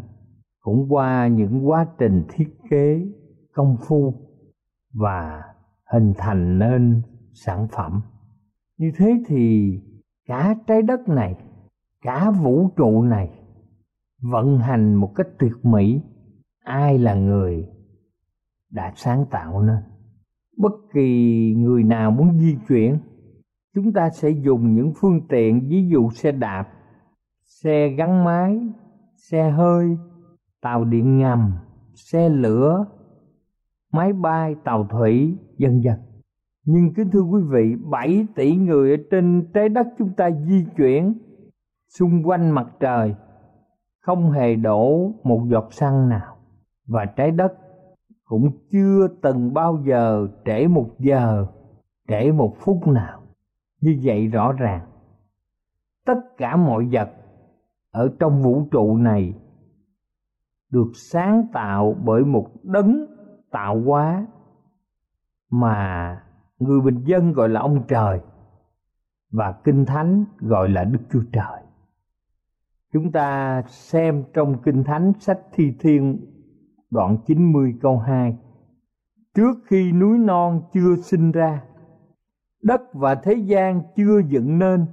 cũng 0.61 0.85
qua 0.89 1.27
những 1.27 1.69
quá 1.69 1.87
trình 1.99 2.23
thiết 2.29 2.57
kế, 2.69 3.07
công 3.53 3.77
phu 3.87 4.13
và 4.93 5.41
hình 5.93 6.13
thành 6.17 6.59
nên 6.59 7.01
sản 7.33 7.67
phẩm. 7.71 8.01
Như 8.77 8.91
thế 8.97 9.23
thì 9.27 9.73
cả 10.27 10.55
trái 10.67 10.81
đất 10.81 11.09
này, 11.09 11.35
cả 12.01 12.31
vũ 12.31 12.69
trụ 12.75 13.01
này 13.01 13.29
vận 14.21 14.57
hành 14.59 14.95
một 14.95 15.11
cách 15.15 15.27
tuyệt 15.39 15.53
mỹ 15.63 16.01
ai 16.63 16.97
là 16.97 17.15
người 17.15 17.67
đã 18.69 18.93
sáng 18.95 19.25
tạo 19.31 19.61
nên? 19.61 19.83
Bất 20.57 20.73
kỳ 20.93 21.53
người 21.57 21.83
nào 21.83 22.11
muốn 22.11 22.39
di 22.39 22.57
chuyển, 22.67 22.97
chúng 23.75 23.93
ta 23.93 24.09
sẽ 24.09 24.29
dùng 24.29 24.75
những 24.75 24.93
phương 25.01 25.27
tiện, 25.27 25.69
ví 25.69 25.87
dụ 25.87 26.09
xe 26.09 26.31
đạp, 26.31 26.67
xe 27.43 27.89
gắn 27.89 28.23
máy, 28.23 28.59
xe 29.15 29.49
hơi, 29.49 29.97
tàu 30.61 30.85
điện 30.85 31.17
ngầm, 31.17 31.51
xe 31.95 32.29
lửa, 32.29 32.85
máy 33.91 34.13
bay, 34.13 34.55
tàu 34.63 34.87
thủy, 34.89 35.37
vân 35.59 35.81
vân. 35.83 35.95
Nhưng 36.65 36.93
kính 36.93 37.09
thưa 37.11 37.21
quý 37.21 37.41
vị 37.49 37.75
7 37.89 38.27
tỷ 38.35 38.55
người 38.55 38.91
ở 38.91 38.97
trên 39.11 39.51
trái 39.53 39.69
đất 39.69 39.87
chúng 39.97 40.13
ta 40.17 40.29
di 40.31 40.65
chuyển 40.77 41.13
xung 41.99 42.23
quanh 42.23 42.51
mặt 42.51 42.67
trời, 42.79 43.15
không 43.99 44.31
hề 44.31 44.55
đổ 44.55 45.11
một 45.23 45.45
giọt 45.47 45.73
xăng 45.73 46.09
nào 46.09 46.30
và 46.91 47.05
trái 47.05 47.31
đất 47.31 47.53
cũng 48.23 48.51
chưa 48.71 49.07
từng 49.21 49.53
bao 49.53 49.83
giờ 49.85 50.27
trễ 50.45 50.67
một 50.67 50.89
giờ, 50.99 51.45
trễ 52.07 52.31
một 52.31 52.55
phút 52.59 52.87
nào. 52.87 53.21
Như 53.81 53.99
vậy 54.03 54.27
rõ 54.27 54.51
ràng, 54.51 54.87
tất 56.05 56.19
cả 56.37 56.55
mọi 56.55 56.87
vật 56.91 57.09
ở 57.91 58.09
trong 58.19 58.43
vũ 58.43 58.67
trụ 58.71 58.97
này 58.97 59.33
được 60.69 60.91
sáng 60.93 61.47
tạo 61.53 61.95
bởi 62.05 62.23
một 62.23 62.47
đấng 62.63 63.05
tạo 63.51 63.81
hóa 63.81 64.27
mà 65.51 66.17
người 66.59 66.81
bình 66.81 67.03
dân 67.05 67.33
gọi 67.33 67.49
là 67.49 67.59
ông 67.59 67.83
trời 67.87 68.19
và 69.31 69.51
kinh 69.63 69.85
thánh 69.85 70.25
gọi 70.39 70.69
là 70.69 70.83
đức 70.83 70.99
chúa 71.11 71.23
trời. 71.33 71.61
Chúng 72.93 73.11
ta 73.11 73.61
xem 73.67 74.23
trong 74.33 74.61
kinh 74.63 74.83
thánh 74.83 75.13
sách 75.19 75.39
thi 75.51 75.75
thiên 75.79 76.27
đoạn 76.91 77.17
90 77.25 77.73
câu 77.81 77.97
2 77.97 78.37
trước 79.35 79.53
khi 79.65 79.91
núi 79.91 80.17
non 80.17 80.61
chưa 80.73 80.95
sinh 80.95 81.31
ra, 81.31 81.63
đất 82.63 82.81
và 82.93 83.15
thế 83.15 83.33
gian 83.33 83.81
chưa 83.95 84.21
dựng 84.29 84.59
nên. 84.59 84.85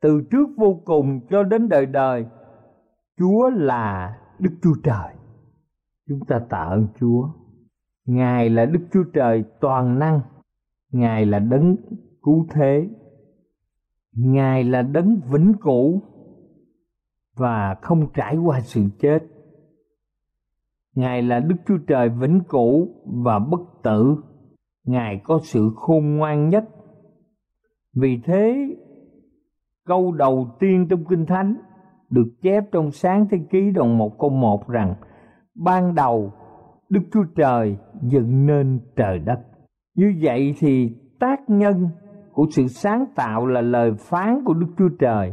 Từ 0.00 0.22
trước 0.30 0.48
vô 0.56 0.80
cùng 0.84 1.20
cho 1.30 1.42
đến 1.42 1.68
đời 1.68 1.86
đời, 1.86 2.26
chúa 3.18 3.50
là 3.50 4.18
đức 4.38 4.50
chúa 4.62 4.74
trời. 4.82 5.14
Chúng 6.08 6.20
ta 6.28 6.38
tạ 6.50 6.58
ơn 6.58 6.86
chúa. 7.00 7.28
Ngài 8.04 8.50
là 8.50 8.64
đức 8.64 8.80
chúa 8.92 9.04
trời 9.12 9.44
toàn 9.60 9.98
năng. 9.98 10.20
Ngài 10.92 11.26
là 11.26 11.38
đấng 11.38 11.76
cứu 12.22 12.46
thế. 12.50 12.88
Ngài 14.12 14.64
là 14.64 14.82
đấng 14.82 15.20
vĩnh 15.30 15.52
cửu 15.60 16.02
và 17.36 17.74
không 17.82 18.12
trải 18.12 18.36
qua 18.36 18.60
sự 18.60 18.82
chết 18.98 19.18
ngài 20.96 21.22
là 21.22 21.40
đức 21.40 21.56
chúa 21.68 21.78
trời 21.86 22.08
vĩnh 22.08 22.40
cửu 22.48 22.88
và 23.24 23.38
bất 23.38 23.60
tử. 23.82 24.16
Ngài 24.86 25.20
có 25.24 25.38
sự 25.42 25.70
khôn 25.76 26.16
ngoan 26.16 26.48
nhất. 26.48 26.64
Vì 27.94 28.20
thế, 28.24 28.76
câu 29.86 30.12
đầu 30.12 30.56
tiên 30.60 30.86
trong 30.90 31.04
kinh 31.04 31.26
thánh 31.26 31.54
được 32.10 32.28
chép 32.42 32.64
trong 32.72 32.90
sáng 32.90 33.26
thế 33.30 33.38
ký 33.50 33.70
đoạn 33.70 33.98
một 33.98 34.18
câu 34.18 34.30
một 34.30 34.68
rằng, 34.68 34.94
ban 35.54 35.94
đầu, 35.94 36.32
đức 36.88 37.00
chúa 37.12 37.24
trời 37.36 37.76
dựng 38.02 38.46
nên 38.46 38.80
trời 38.96 39.18
đất. 39.18 39.40
Như 39.96 40.14
vậy 40.22 40.54
thì 40.58 40.90
tác 41.20 41.40
nhân 41.48 41.88
của 42.32 42.46
sự 42.50 42.66
sáng 42.66 43.04
tạo 43.14 43.46
là 43.46 43.60
lời 43.60 43.92
phán 43.98 44.44
của 44.44 44.54
Đức 44.54 44.66
Chúa 44.78 44.88
Trời. 44.98 45.32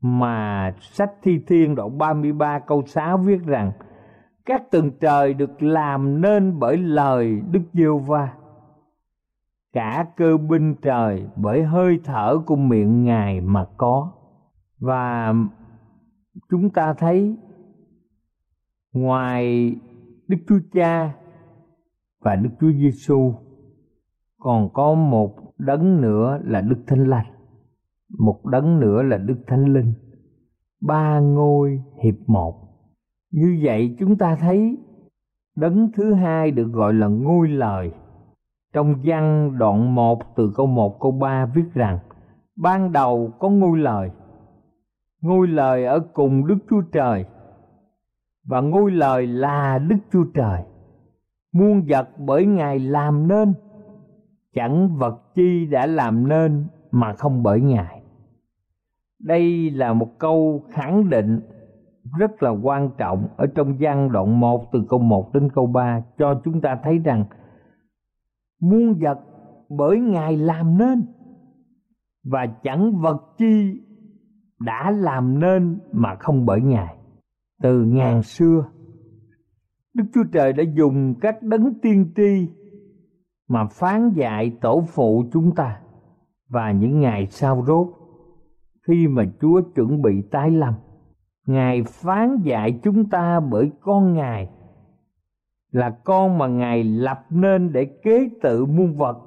Mà 0.00 0.72
sách 0.80 1.10
Thi 1.22 1.32
Thiên 1.46 1.74
đoạn 1.74 1.98
33 1.98 2.58
câu 2.66 2.82
6 2.86 3.18
viết 3.18 3.38
rằng 3.46 3.72
các 4.50 4.70
tầng 4.70 4.90
trời 5.00 5.34
được 5.34 5.62
làm 5.62 6.20
nên 6.20 6.58
bởi 6.58 6.76
lời 6.76 7.40
Đức 7.50 7.60
Giêsu 7.72 7.98
va 7.98 8.32
cả 9.72 10.06
cơ 10.16 10.36
binh 10.36 10.74
trời 10.82 11.26
bởi 11.36 11.62
hơi 11.62 12.00
thở 12.04 12.38
của 12.46 12.56
miệng 12.56 13.04
ngài 13.04 13.40
mà 13.40 13.66
có 13.76 14.12
và 14.78 15.34
chúng 16.50 16.70
ta 16.70 16.94
thấy 16.94 17.36
ngoài 18.92 19.74
Đức 20.28 20.36
Chúa 20.48 20.58
Cha 20.72 21.14
và 22.20 22.36
Đức 22.36 22.50
Chúa 22.60 22.72
Giêsu 22.72 23.34
còn 24.38 24.72
có 24.72 24.94
một 24.94 25.36
đấng 25.58 26.00
nữa 26.00 26.40
là 26.44 26.60
Đức 26.60 26.78
Thánh 26.86 27.08
Lành, 27.08 27.26
một 28.18 28.46
đấng 28.46 28.80
nữa 28.80 29.02
là 29.02 29.16
Đức 29.16 29.36
Thánh 29.46 29.64
Linh. 29.72 29.94
Ba 30.80 31.20
ngôi 31.20 31.82
hiệp 32.02 32.14
một. 32.26 32.69
Như 33.30 33.60
vậy 33.62 33.96
chúng 33.98 34.18
ta 34.18 34.36
thấy 34.36 34.78
đấng 35.56 35.92
thứ 35.92 36.14
hai 36.14 36.50
được 36.50 36.72
gọi 36.72 36.94
là 36.94 37.06
ngôi 37.06 37.48
lời. 37.48 37.90
Trong 38.72 38.94
văn 39.04 39.52
đoạn 39.58 39.94
1 39.94 40.36
từ 40.36 40.52
câu 40.56 40.66
1 40.66 41.00
câu 41.00 41.12
3 41.12 41.46
viết 41.46 41.74
rằng, 41.74 41.98
Ban 42.56 42.92
đầu 42.92 43.32
có 43.38 43.50
ngôi 43.50 43.78
lời 43.78 44.10
Ngôi 45.20 45.46
lời 45.46 45.84
ở 45.84 46.00
cùng 46.12 46.46
Đức 46.46 46.58
Chúa 46.70 46.82
Trời, 46.92 47.24
Và 48.44 48.60
ngôi 48.60 48.90
lời 48.90 49.26
là 49.26 49.78
Đức 49.78 49.96
Chúa 50.12 50.24
Trời 50.34 50.62
Muôn 51.52 51.82
vật 51.88 52.08
bởi 52.18 52.46
Ngài 52.46 52.78
làm 52.78 53.28
nên, 53.28 53.54
chẳng 54.54 54.96
vật 54.96 55.34
chi 55.34 55.66
đã 55.66 55.86
làm 55.86 56.28
nên 56.28 56.66
mà 56.90 57.12
không 57.12 57.42
bởi 57.42 57.60
ngài 57.60 58.00
đây 59.20 59.70
là 59.70 59.92
một 59.92 60.18
câu 60.18 60.64
khẳng 60.70 61.10
định 61.10 61.40
rất 62.18 62.42
là 62.42 62.50
quan 62.50 62.90
trọng 62.98 63.28
ở 63.36 63.46
trong 63.54 63.76
văn 63.80 64.12
đoạn 64.12 64.40
1 64.40 64.72
từ 64.72 64.84
câu 64.88 64.98
1 64.98 65.32
đến 65.34 65.48
câu 65.54 65.66
3 65.66 66.02
cho 66.18 66.40
chúng 66.44 66.60
ta 66.60 66.78
thấy 66.82 66.98
rằng 66.98 67.24
muôn 68.62 68.94
vật 69.00 69.18
bởi 69.68 70.00
Ngài 70.00 70.36
làm 70.36 70.78
nên 70.78 71.06
và 72.24 72.46
chẳng 72.62 73.00
vật 73.00 73.34
chi 73.38 73.80
đã 74.60 74.90
làm 74.90 75.40
nên 75.40 75.78
mà 75.92 76.14
không 76.14 76.46
bởi 76.46 76.60
Ngài. 76.60 76.96
Từ 77.62 77.84
ngàn 77.84 78.22
xưa, 78.22 78.64
Đức 79.94 80.04
Chúa 80.14 80.24
Trời 80.32 80.52
đã 80.52 80.64
dùng 80.74 81.14
các 81.20 81.42
đấng 81.42 81.80
tiên 81.82 82.12
tri 82.16 82.48
mà 83.48 83.66
phán 83.66 84.10
dạy 84.10 84.58
tổ 84.60 84.84
phụ 84.94 85.24
chúng 85.32 85.54
ta 85.54 85.80
và 86.48 86.72
những 86.72 87.00
ngày 87.00 87.26
sau 87.30 87.64
rốt 87.66 87.86
khi 88.88 89.08
mà 89.08 89.24
Chúa 89.40 89.62
chuẩn 89.74 90.02
bị 90.02 90.22
tái 90.30 90.50
lâm. 90.50 90.74
Ngài 91.50 91.82
phán 91.82 92.42
dạy 92.42 92.80
chúng 92.82 93.08
ta 93.08 93.40
bởi 93.40 93.70
con 93.80 94.14
Ngài, 94.14 94.48
là 95.72 95.90
con 96.04 96.38
mà 96.38 96.46
Ngài 96.46 96.84
lập 96.84 97.26
nên 97.30 97.72
để 97.72 97.84
kế 97.84 98.28
tự 98.42 98.66
muôn 98.66 98.96
vật, 98.96 99.18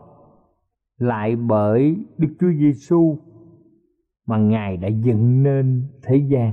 lại 0.98 1.36
bởi 1.36 1.98
Đức 2.18 2.28
Chúa 2.40 2.52
Giêsu 2.60 3.18
mà 4.28 4.38
Ngài 4.38 4.78
đã 4.78 4.88
dựng 4.88 5.44
nên 5.44 5.88
thế 6.04 6.18
gian. 6.18 6.52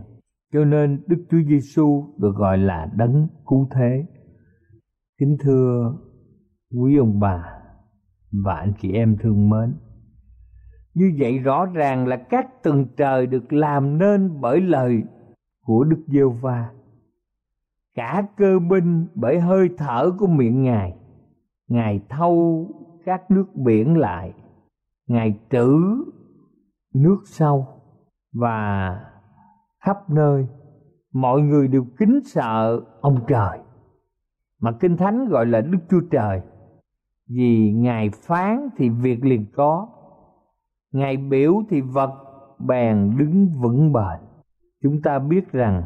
Cho 0.52 0.64
nên 0.64 1.02
Đức 1.06 1.24
Chúa 1.30 1.42
Giêsu 1.48 2.14
được 2.18 2.36
gọi 2.36 2.58
là 2.58 2.90
đấng 2.96 3.28
cứu 3.46 3.68
thế. 3.70 4.06
Kính 5.18 5.36
thưa 5.40 5.94
quý 6.76 6.96
ông 6.96 7.20
bà 7.20 7.44
và 8.44 8.54
anh 8.54 8.72
chị 8.80 8.92
em 8.92 9.16
thương 9.20 9.48
mến, 9.50 9.74
như 10.94 11.12
vậy 11.18 11.38
rõ 11.38 11.66
ràng 11.66 12.06
là 12.06 12.16
các 12.16 12.62
tầng 12.62 12.86
trời 12.96 13.26
được 13.26 13.52
làm 13.52 13.98
nên 13.98 14.40
bởi 14.40 14.60
lời 14.60 15.02
của 15.70 15.84
đức 15.84 16.04
giê 16.06 16.22
va 16.40 16.70
cả 17.94 18.26
cơ 18.36 18.58
binh 18.58 19.06
bởi 19.14 19.40
hơi 19.40 19.68
thở 19.78 20.10
của 20.18 20.26
miệng 20.26 20.62
ngài. 20.62 20.96
Ngài 21.68 22.00
thâu 22.08 22.66
các 23.04 23.30
nước 23.30 23.46
biển 23.54 23.98
lại. 23.98 24.32
Ngài 25.06 25.38
trữ 25.50 25.76
nước 26.94 27.18
sâu 27.24 27.66
và 28.32 29.00
khắp 29.80 30.10
nơi. 30.10 30.46
Mọi 31.12 31.40
người 31.40 31.68
đều 31.68 31.84
kính 31.98 32.20
sợ 32.24 32.80
ông 33.00 33.20
trời. 33.28 33.58
Mà 34.60 34.72
kinh 34.80 34.96
thánh 34.96 35.28
gọi 35.28 35.46
là 35.46 35.60
đức 35.60 35.78
chúa 35.90 36.00
trời. 36.10 36.40
Vì 37.28 37.72
ngài 37.72 38.10
phán 38.10 38.68
thì 38.76 38.88
việc 38.88 39.24
liền 39.24 39.46
có. 39.52 39.88
Ngài 40.92 41.16
biểu 41.16 41.62
thì 41.68 41.80
vật 41.80 42.10
bèn 42.58 43.16
đứng 43.18 43.48
vững 43.60 43.92
bền 43.92 44.29
chúng 44.82 45.02
ta 45.02 45.18
biết 45.18 45.52
rằng, 45.52 45.82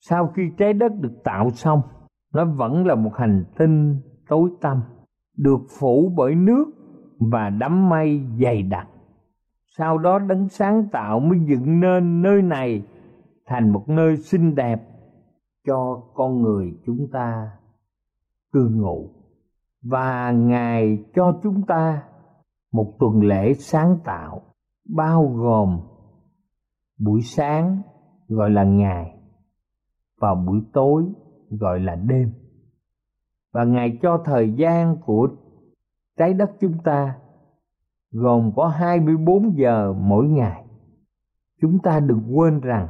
sau 0.00 0.26
khi 0.26 0.42
trái 0.58 0.72
đất 0.72 0.92
được 1.00 1.22
tạo 1.24 1.50
xong, 1.50 1.82
nó 2.34 2.44
vẫn 2.44 2.86
là 2.86 2.94
một 2.94 3.16
hành 3.16 3.44
tinh 3.58 4.00
tối 4.28 4.50
tăm, 4.60 4.82
được 5.36 5.60
phủ 5.80 6.12
bởi 6.16 6.34
nước 6.34 6.64
và 7.18 7.50
đám 7.50 7.88
mây 7.88 8.20
dày 8.42 8.62
đặc. 8.62 8.88
Sau 9.78 9.98
đó 9.98 10.18
đấng 10.18 10.48
sáng 10.48 10.88
tạo 10.92 11.20
mới 11.20 11.38
dựng 11.46 11.80
nên 11.80 12.22
nơi 12.22 12.42
này 12.42 12.82
thành 13.46 13.70
một 13.72 13.88
nơi 13.88 14.16
xinh 14.16 14.54
đẹp 14.54 14.82
cho 15.66 16.02
con 16.14 16.42
người 16.42 16.72
chúng 16.86 17.08
ta 17.12 17.50
cư 18.52 18.68
ngụ. 18.72 19.10
Và 19.82 20.30
ngài 20.30 21.04
cho 21.14 21.40
chúng 21.42 21.66
ta 21.66 22.02
một 22.72 22.94
tuần 22.98 23.22
lễ 23.22 23.52
sáng 23.54 23.98
tạo, 24.04 24.42
bao 24.96 25.32
gồm 25.36 25.80
buổi 26.98 27.20
sáng 27.22 27.82
gọi 28.34 28.50
là 28.50 28.64
ngày 28.64 29.18
và 30.20 30.34
buổi 30.34 30.62
tối 30.72 31.04
gọi 31.50 31.80
là 31.80 31.94
đêm 31.94 32.32
và 33.52 33.64
ngài 33.64 33.98
cho 34.02 34.22
thời 34.24 34.52
gian 34.52 34.96
của 34.96 35.28
trái 36.16 36.34
đất 36.34 36.50
chúng 36.60 36.78
ta 36.84 37.18
gồm 38.12 38.52
có 38.56 38.68
24 38.68 39.58
giờ 39.58 39.92
mỗi 39.92 40.26
ngày. 40.26 40.64
Chúng 41.60 41.78
ta 41.78 42.00
đừng 42.00 42.38
quên 42.38 42.60
rằng 42.60 42.88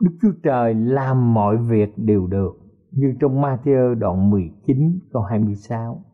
Đức 0.00 0.10
Chúa 0.22 0.32
Trời 0.42 0.74
làm 0.74 1.34
mọi 1.34 1.56
việc 1.56 1.92
đều 1.96 2.26
được 2.26 2.52
như 2.90 3.14
trong 3.20 3.42
Matthew 3.42 3.94
đoạn 3.94 4.30
19 4.30 4.98
câu 5.12 5.22
26. 5.22 6.04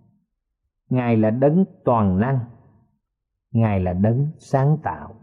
Ngài 0.91 1.17
là 1.17 1.31
đấng 1.31 1.65
toàn 1.85 2.21
năng, 2.21 2.39
Ngài 3.53 3.81
là 3.81 3.93
đấng 3.93 4.27
sáng 4.39 4.77
tạo. 4.83 5.15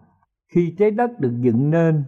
Khi 0.53 0.75
trái 0.79 0.91
đất 0.91 1.19
được 1.19 1.41
dựng 1.41 1.69
nên 1.69 2.03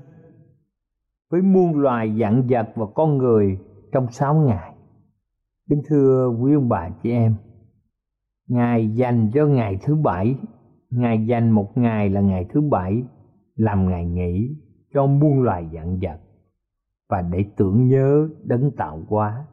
với 1.29 1.41
muôn 1.41 1.79
loài 1.79 2.15
dạng 2.19 2.43
vật 2.49 2.69
và 2.75 2.85
con 2.95 3.17
người 3.17 3.59
trong 3.91 4.11
sáu 4.11 4.35
ngày. 4.35 4.73
Kính 5.69 5.81
thưa 5.87 6.27
quý 6.27 6.53
ông 6.53 6.69
bà 6.69 6.89
chị 7.03 7.11
em, 7.11 7.35
Ngài 8.47 8.95
dành 8.95 9.31
cho 9.33 9.45
ngày 9.45 9.77
thứ 9.81 9.95
bảy, 9.95 10.35
Ngài 10.89 11.25
dành 11.25 11.51
một 11.51 11.77
ngày 11.77 12.09
là 12.09 12.21
ngày 12.21 12.45
thứ 12.49 12.61
bảy 12.61 13.03
làm 13.55 13.89
ngày 13.89 14.05
nghỉ 14.05 14.55
cho 14.93 15.05
muôn 15.05 15.41
loài 15.41 15.69
dạng 15.73 15.99
vật 16.01 16.19
và 17.09 17.21
để 17.21 17.45
tưởng 17.57 17.87
nhớ 17.87 18.29
đấng 18.43 18.71
tạo 18.71 19.01
hóa. 19.07 19.45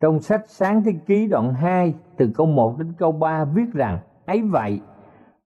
Trong 0.00 0.20
sách 0.20 0.42
Sáng 0.46 0.82
Thế 0.84 0.92
Ký 1.06 1.26
đoạn 1.26 1.54
2 1.54 1.94
từ 2.16 2.30
câu 2.34 2.46
1 2.46 2.78
đến 2.78 2.92
câu 2.98 3.12
3 3.12 3.44
viết 3.44 3.72
rằng 3.72 3.98
ấy 4.26 4.42
vậy 4.42 4.80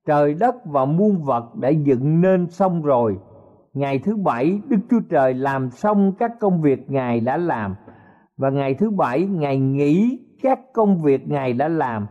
trời 0.07 0.35
đất 0.35 0.55
và 0.65 0.85
muôn 0.85 1.23
vật 1.23 1.55
đã 1.55 1.69
dựng 1.69 2.21
nên 2.21 2.51
xong 2.51 2.83
rồi 2.83 3.19
ngày 3.75 3.99
thứ 3.99 4.17
bảy, 4.17 4.61
đức 4.69 4.79
chúa 4.91 5.01
trời 5.11 5.35
làm 5.35 5.71
xong 5.71 6.13
các 6.19 6.33
công 6.41 6.63
việc 6.63 6.91
ngài 6.91 7.21
đã 7.21 7.37
làm. 7.37 7.75
Và 8.37 8.51
ngày 8.51 8.75
thứ 8.75 8.91
bảy, 8.91 9.27
ngài 9.27 9.59
nghỉ 9.59 10.19
các 10.43 10.61
công 10.73 11.03
việc 11.03 11.29
ngài 11.29 11.53
đã 11.53 11.69
làm. 11.69 12.07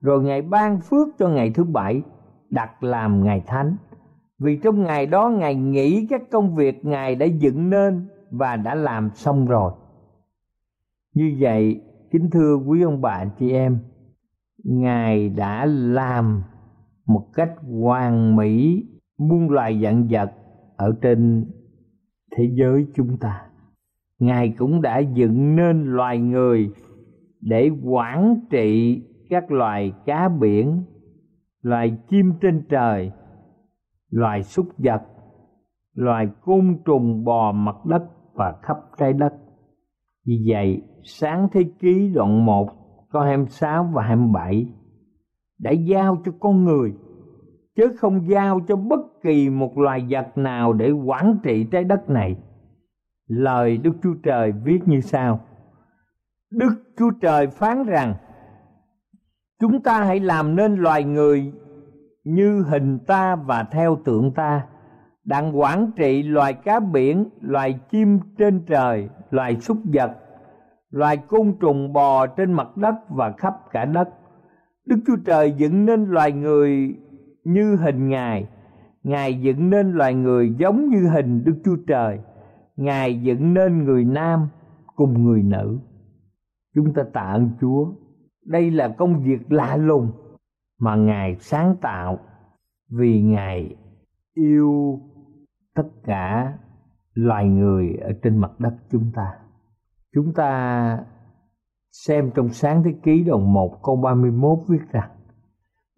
Rồi 0.00 0.22
ngài 0.22 0.42
ban 0.42 0.80
phước 0.80 1.08
cho 1.18 1.28
ngày 1.28 1.50
thứ 1.50 1.64
bảy, 1.64 2.02
đặt 2.50 2.82
làm 2.82 3.24
ngày 3.24 3.42
thánh. 3.46 3.76
Vì 4.38 4.58
trong 4.62 4.82
ngày 4.82 5.06
đó, 5.06 5.28
ngài 5.28 5.54
nghỉ 5.54 6.06
các 6.10 6.22
công 6.30 6.54
việc 6.54 6.84
ngài 6.84 7.14
đã 7.14 7.26
dựng 7.26 7.70
nên 7.70 8.08
và 8.30 8.56
đã 8.56 8.74
làm 8.74 9.10
xong 9.14 9.46
rồi. 9.46 9.72
Như 11.14 11.36
vậy, 11.40 11.80
kính 12.10 12.30
thưa 12.30 12.56
quý 12.56 12.82
ông 12.82 13.00
bà 13.00 13.24
chị 13.38 13.52
em, 13.52 13.78
ngài 14.64 15.28
đã 15.28 15.66
làm 15.66 16.42
một 17.06 17.26
cách 17.34 17.50
hoàn 17.82 18.36
mỹ, 18.36 18.84
muôn 19.18 19.50
loài 19.50 19.80
dạng 19.82 20.08
vật 20.10 20.32
ở 20.78 20.92
trên 21.02 21.44
thế 22.36 22.50
giới 22.54 22.86
chúng 22.94 23.16
ta. 23.20 23.42
Ngài 24.18 24.54
cũng 24.58 24.82
đã 24.82 24.98
dựng 24.98 25.56
nên 25.56 25.84
loài 25.84 26.18
người 26.18 26.70
để 27.40 27.70
quản 27.84 28.40
trị 28.50 29.02
các 29.30 29.50
loài 29.50 29.92
cá 30.06 30.28
biển, 30.28 30.82
loài 31.62 31.98
chim 32.10 32.32
trên 32.40 32.62
trời, 32.68 33.12
loài 34.10 34.42
súc 34.42 34.66
vật, 34.78 35.02
loài 35.94 36.28
côn 36.42 36.78
trùng 36.84 37.24
bò 37.24 37.52
mặt 37.52 37.76
đất 37.86 38.02
và 38.34 38.54
khắp 38.62 38.76
trái 38.98 39.12
đất. 39.12 39.34
Vì 40.26 40.46
vậy, 40.48 40.82
sáng 41.04 41.48
thế 41.52 41.64
ký 41.80 42.12
đoạn 42.14 42.46
1 42.46 42.68
câu 43.12 43.22
26 43.22 43.90
và 43.92 44.02
27 44.02 44.66
đã 45.58 45.70
giao 45.70 46.22
cho 46.24 46.32
con 46.40 46.64
người 46.64 46.92
chứ 47.78 47.92
không 47.98 48.28
giao 48.28 48.60
cho 48.68 48.76
bất 48.76 49.00
kỳ 49.22 49.50
một 49.50 49.78
loài 49.78 50.06
vật 50.10 50.38
nào 50.38 50.72
để 50.72 50.90
quản 50.90 51.38
trị 51.42 51.64
trái 51.70 51.84
đất 51.84 52.10
này. 52.10 52.36
Lời 53.28 53.76
Đức 53.76 53.92
Chúa 54.02 54.14
Trời 54.22 54.52
viết 54.52 54.80
như 54.86 55.00
sau: 55.00 55.40
Đức 56.50 56.74
Chúa 56.98 57.10
Trời 57.20 57.46
phán 57.46 57.84
rằng: 57.84 58.14
Chúng 59.60 59.82
ta 59.82 60.04
hãy 60.04 60.20
làm 60.20 60.56
nên 60.56 60.74
loài 60.74 61.04
người 61.04 61.52
như 62.24 62.62
hình 62.62 62.98
ta 63.06 63.36
và 63.36 63.62
theo 63.62 63.98
tượng 64.04 64.32
ta, 64.32 64.66
đang 65.24 65.58
quản 65.58 65.90
trị 65.96 66.22
loài 66.22 66.54
cá 66.54 66.80
biển, 66.80 67.24
loài 67.40 67.78
chim 67.90 68.18
trên 68.38 68.64
trời, 68.66 69.08
loài 69.30 69.56
súc 69.60 69.78
vật, 69.92 70.12
loài 70.90 71.16
côn 71.16 71.54
trùng 71.60 71.92
bò 71.92 72.26
trên 72.26 72.52
mặt 72.52 72.76
đất 72.76 72.94
và 73.08 73.32
khắp 73.32 73.54
cả 73.70 73.84
đất. 73.84 74.08
Đức 74.86 74.96
Chúa 75.06 75.16
Trời 75.26 75.52
dựng 75.52 75.84
nên 75.84 76.04
loài 76.04 76.32
người 76.32 76.96
như 77.52 77.76
hình 77.76 78.08
Ngài. 78.08 78.48
Ngài 79.02 79.40
dựng 79.40 79.70
nên 79.70 79.92
loài 79.92 80.14
người 80.14 80.54
giống 80.58 80.88
như 80.88 81.08
hình 81.08 81.44
Đức 81.44 81.60
Chúa 81.64 81.76
Trời. 81.86 82.18
Ngài 82.76 83.22
dựng 83.22 83.54
nên 83.54 83.84
người 83.84 84.04
nam 84.04 84.48
cùng 84.96 85.24
người 85.24 85.42
nữ. 85.42 85.78
Chúng 86.74 86.94
ta 86.94 87.02
tạ 87.12 87.20
ơn 87.20 87.50
Chúa. 87.60 87.92
Đây 88.46 88.70
là 88.70 88.88
công 88.88 89.22
việc 89.22 89.52
lạ 89.52 89.76
lùng 89.76 90.12
mà 90.78 90.96
Ngài 90.96 91.36
sáng 91.36 91.76
tạo 91.80 92.18
vì 92.90 93.22
Ngài 93.22 93.76
yêu 94.34 95.00
tất 95.74 95.88
cả 96.04 96.52
loài 97.14 97.48
người 97.48 97.94
ở 97.94 98.12
trên 98.22 98.36
mặt 98.36 98.60
đất 98.60 98.74
chúng 98.90 99.12
ta. 99.14 99.34
Chúng 100.14 100.34
ta 100.34 101.04
xem 101.90 102.30
trong 102.34 102.48
sáng 102.48 102.82
thế 102.82 102.94
ký 103.02 103.24
đoạn 103.24 103.52
1 103.52 103.82
câu 103.82 103.96
31 103.96 104.58
viết 104.68 104.80
rằng 104.92 105.10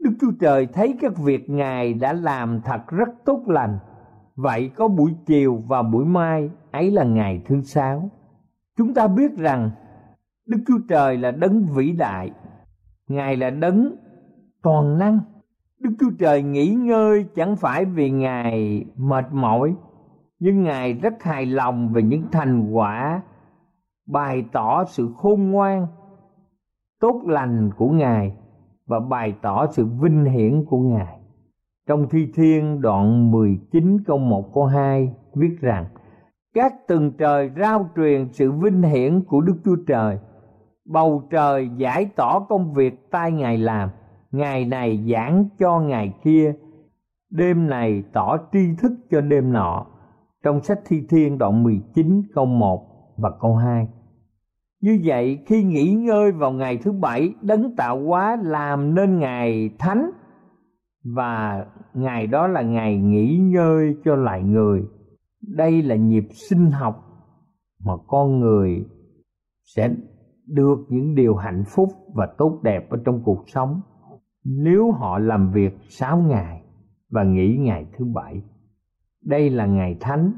Đức 0.00 0.10
Chúa 0.20 0.32
Trời 0.40 0.66
thấy 0.66 0.96
các 1.00 1.16
việc 1.16 1.50
Ngài 1.50 1.94
đã 1.94 2.12
làm 2.12 2.60
thật 2.64 2.80
rất 2.88 3.08
tốt 3.24 3.42
lành. 3.46 3.78
Vậy 4.36 4.70
có 4.76 4.88
buổi 4.88 5.14
chiều 5.26 5.62
và 5.66 5.82
buổi 5.82 6.04
mai 6.04 6.50
ấy 6.70 6.90
là 6.90 7.04
ngày 7.04 7.42
thứ 7.46 7.62
sáu. 7.62 8.10
Chúng 8.76 8.94
ta 8.94 9.08
biết 9.08 9.36
rằng 9.36 9.70
Đức 10.46 10.58
Chúa 10.66 10.78
Trời 10.88 11.16
là 11.16 11.30
đấng 11.30 11.66
vĩ 11.74 11.92
đại. 11.92 12.30
Ngài 13.08 13.36
là 13.36 13.50
đấng 13.50 13.96
toàn 14.62 14.98
năng. 14.98 15.20
Đức 15.78 15.90
Chúa 16.00 16.10
Trời 16.18 16.42
nghỉ 16.42 16.68
ngơi 16.74 17.26
chẳng 17.34 17.56
phải 17.56 17.84
vì 17.84 18.10
Ngài 18.10 18.84
mệt 18.96 19.26
mỏi, 19.32 19.74
nhưng 20.38 20.62
Ngài 20.62 20.92
rất 20.92 21.22
hài 21.22 21.46
lòng 21.46 21.92
về 21.92 22.02
những 22.02 22.24
thành 22.32 22.70
quả 22.72 23.22
bày 24.06 24.44
tỏ 24.52 24.84
sự 24.84 25.08
khôn 25.16 25.50
ngoan, 25.50 25.86
tốt 27.00 27.22
lành 27.26 27.70
của 27.76 27.88
Ngài 27.88 28.36
và 28.90 29.00
bày 29.00 29.34
tỏ 29.42 29.66
sự 29.70 29.86
vinh 30.00 30.24
hiển 30.24 30.64
của 30.64 30.78
Ngài. 30.78 31.18
Trong 31.88 32.08
Thi 32.08 32.28
Thiên 32.34 32.80
đoạn 32.80 33.30
19 33.30 33.98
câu 34.06 34.18
1 34.18 34.54
câu 34.54 34.64
2 34.64 35.12
viết 35.34 35.56
rằng, 35.60 35.84
Các 36.54 36.86
tầng 36.88 37.12
trời 37.18 37.50
rao 37.60 37.88
truyền 37.96 38.28
sự 38.32 38.52
vinh 38.52 38.82
hiển 38.82 39.24
của 39.24 39.40
Đức 39.40 39.56
Chúa 39.64 39.76
Trời. 39.86 40.18
Bầu 40.84 41.22
trời 41.30 41.70
giải 41.76 42.10
tỏ 42.16 42.40
công 42.48 42.74
việc 42.74 43.10
tay 43.10 43.32
Ngài 43.32 43.58
làm. 43.58 43.90
Ngày 44.30 44.64
này 44.64 45.04
giảng 45.12 45.48
cho 45.58 45.80
ngày 45.80 46.14
kia. 46.24 46.54
Đêm 47.30 47.68
này 47.68 48.02
tỏ 48.12 48.36
tri 48.52 48.76
thức 48.82 48.92
cho 49.10 49.20
đêm 49.20 49.52
nọ. 49.52 49.86
Trong 50.44 50.60
sách 50.60 50.80
Thi 50.86 51.06
Thiên 51.08 51.38
đoạn 51.38 51.62
19 51.62 52.22
câu 52.34 52.46
1 52.46 52.86
và 53.16 53.30
câu 53.40 53.56
2 53.56 53.88
như 54.80 55.00
vậy, 55.04 55.38
khi 55.46 55.62
nghỉ 55.62 55.92
ngơi 55.92 56.32
vào 56.32 56.52
ngày 56.52 56.76
thứ 56.76 56.92
bảy, 56.92 57.34
đấng 57.42 57.76
tạo 57.76 58.04
hóa 58.04 58.36
làm 58.42 58.94
nên 58.94 59.18
ngày 59.18 59.70
thánh. 59.78 60.10
Và 61.04 61.66
ngày 61.94 62.26
đó 62.26 62.46
là 62.46 62.62
ngày 62.62 62.96
nghỉ 62.96 63.38
ngơi 63.38 63.96
cho 64.04 64.16
lại 64.16 64.42
người. 64.42 64.82
Đây 65.42 65.82
là 65.82 65.96
nhịp 65.96 66.24
sinh 66.32 66.70
học 66.70 67.06
mà 67.84 67.92
con 68.06 68.40
người 68.40 68.84
sẽ 69.64 69.94
được 70.46 70.78
những 70.88 71.14
điều 71.14 71.34
hạnh 71.34 71.64
phúc 71.66 71.88
và 72.14 72.28
tốt 72.38 72.60
đẹp 72.62 72.90
ở 72.90 72.98
trong 73.04 73.22
cuộc 73.24 73.44
sống. 73.46 73.80
Nếu 74.44 74.92
họ 74.92 75.18
làm 75.18 75.52
việc 75.52 75.72
sáu 75.88 76.18
ngày 76.18 76.62
và 77.10 77.22
nghỉ 77.22 77.56
ngày 77.56 77.86
thứ 77.98 78.04
bảy, 78.04 78.42
đây 79.24 79.50
là 79.50 79.66
ngày 79.66 79.96
thánh. 80.00 80.32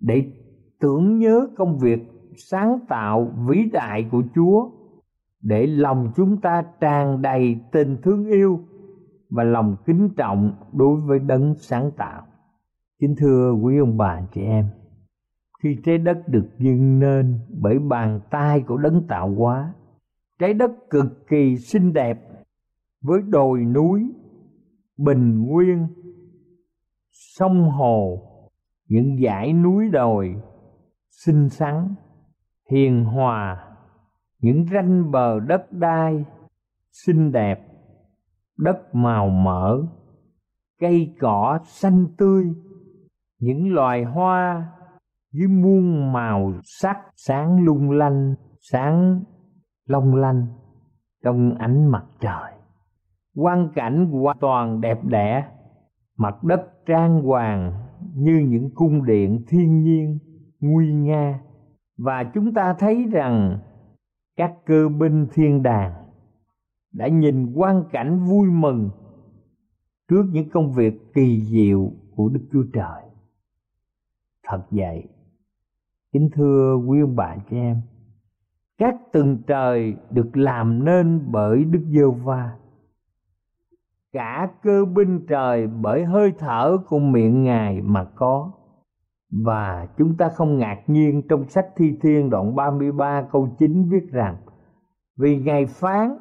Để 0.00 0.24
tưởng 0.80 1.18
nhớ 1.18 1.48
công 1.56 1.78
việc 1.78 2.15
sáng 2.36 2.78
tạo 2.88 3.32
vĩ 3.48 3.70
đại 3.72 4.08
của 4.10 4.22
Chúa 4.34 4.70
để 5.40 5.66
lòng 5.66 6.12
chúng 6.16 6.40
ta 6.40 6.64
tràn 6.80 7.22
đầy 7.22 7.56
tình 7.72 7.96
thương 8.02 8.26
yêu 8.26 8.60
và 9.30 9.44
lòng 9.44 9.76
kính 9.86 10.08
trọng 10.16 10.52
đối 10.72 11.00
với 11.00 11.18
đấng 11.18 11.54
sáng 11.54 11.90
tạo. 11.96 12.22
Kính 13.00 13.14
thưa 13.18 13.52
quý 13.52 13.78
ông 13.78 13.96
bà 13.96 14.20
chị 14.34 14.40
em, 14.40 14.66
khi 15.62 15.76
trái 15.84 15.98
đất 15.98 16.28
được 16.28 16.48
dựng 16.58 16.98
nên 16.98 17.38
bởi 17.60 17.78
bàn 17.78 18.20
tay 18.30 18.60
của 18.60 18.76
đấng 18.76 19.06
tạo 19.08 19.34
hóa, 19.34 19.72
trái 20.38 20.54
đất 20.54 20.70
cực 20.90 21.28
kỳ 21.28 21.56
xinh 21.56 21.92
đẹp 21.92 22.18
với 23.02 23.22
đồi 23.22 23.64
núi, 23.64 24.12
bình 24.98 25.42
nguyên, 25.46 25.86
sông 27.12 27.70
hồ, 27.70 28.22
những 28.88 29.16
dãy 29.24 29.52
núi 29.52 29.88
đồi 29.88 30.34
xinh 31.10 31.48
xắn 31.48 31.94
hiền 32.70 33.04
hòa, 33.04 33.64
những 34.40 34.66
ranh 34.72 35.10
bờ 35.10 35.40
đất 35.40 35.72
đai 35.72 36.24
xinh 36.92 37.32
đẹp, 37.32 37.60
đất 38.58 38.94
màu 38.94 39.28
mỡ, 39.28 39.82
cây 40.80 41.14
cỏ 41.20 41.58
xanh 41.64 42.06
tươi, 42.18 42.54
những 43.40 43.74
loài 43.74 44.04
hoa 44.04 44.68
với 45.32 45.46
muôn 45.46 46.12
màu 46.12 46.52
sắc 46.64 46.98
sáng 47.16 47.64
lung 47.64 47.90
lanh, 47.90 48.34
sáng 48.60 49.22
long 49.86 50.14
lanh 50.14 50.46
trong 51.24 51.54
ánh 51.58 51.90
mặt 51.90 52.04
trời. 52.20 52.52
Quang 53.34 53.68
cảnh 53.74 54.06
hoàn 54.06 54.38
toàn 54.40 54.80
đẹp 54.80 55.04
đẽ, 55.04 55.44
mặt 56.16 56.44
đất 56.44 56.60
trang 56.86 57.22
hoàng 57.22 57.72
như 58.14 58.46
những 58.48 58.70
cung 58.74 59.04
điện 59.04 59.44
thiên 59.48 59.82
nhiên 59.82 60.18
nguy 60.60 60.92
nga 60.92 61.40
và 61.96 62.24
chúng 62.34 62.54
ta 62.54 62.74
thấy 62.78 63.04
rằng 63.12 63.58
các 64.36 64.54
cơ 64.66 64.88
binh 64.88 65.26
thiên 65.32 65.62
đàng 65.62 65.92
đã 66.92 67.08
nhìn 67.08 67.54
quang 67.54 67.84
cảnh 67.92 68.18
vui 68.18 68.50
mừng 68.50 68.90
trước 70.08 70.24
những 70.32 70.50
công 70.50 70.72
việc 70.72 71.14
kỳ 71.14 71.42
diệu 71.44 71.92
của 72.16 72.28
Đức 72.28 72.48
Chúa 72.52 72.64
Trời. 72.72 73.02
Thật 74.42 74.62
vậy, 74.70 75.08
kính 76.12 76.30
thưa 76.32 76.76
quý 76.86 77.00
ông 77.00 77.16
bà 77.16 77.36
chị 77.50 77.56
em, 77.56 77.80
các 78.78 78.96
tầng 79.12 79.38
trời 79.46 79.96
được 80.10 80.36
làm 80.36 80.84
nên 80.84 81.28
bởi 81.30 81.64
Đức 81.64 81.82
Giêsu 81.90 82.12
va 82.12 82.56
cả 84.16 84.50
cơ 84.62 84.84
binh 84.84 85.26
trời 85.26 85.66
bởi 85.66 86.04
hơi 86.04 86.32
thở 86.38 86.78
của 86.88 86.98
miệng 86.98 87.42
Ngài 87.44 87.82
mà 87.82 88.04
có. 88.04 88.52
Và 89.44 89.88
chúng 89.98 90.16
ta 90.16 90.28
không 90.28 90.58
ngạc 90.58 90.82
nhiên 90.86 91.22
trong 91.28 91.48
sách 91.48 91.66
Thi 91.76 91.92
Thiên 92.02 92.30
đoạn 92.30 92.54
33 92.54 93.22
câu 93.32 93.48
9 93.58 93.88
viết 93.88 94.12
rằng 94.12 94.36
Vì 95.18 95.36
Ngài 95.36 95.66
phán 95.66 96.16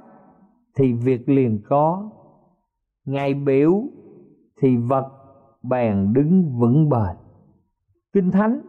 thì 0.77 0.93
việc 0.93 1.29
liền 1.29 1.61
có, 1.69 2.09
Ngài 3.05 3.33
biểu 3.33 3.83
thì 4.61 4.77
vật 4.77 5.11
bèn 5.63 6.13
đứng 6.13 6.59
vững 6.59 6.89
bền. 6.89 7.17
Kinh 8.13 8.31
Thánh, 8.31 8.61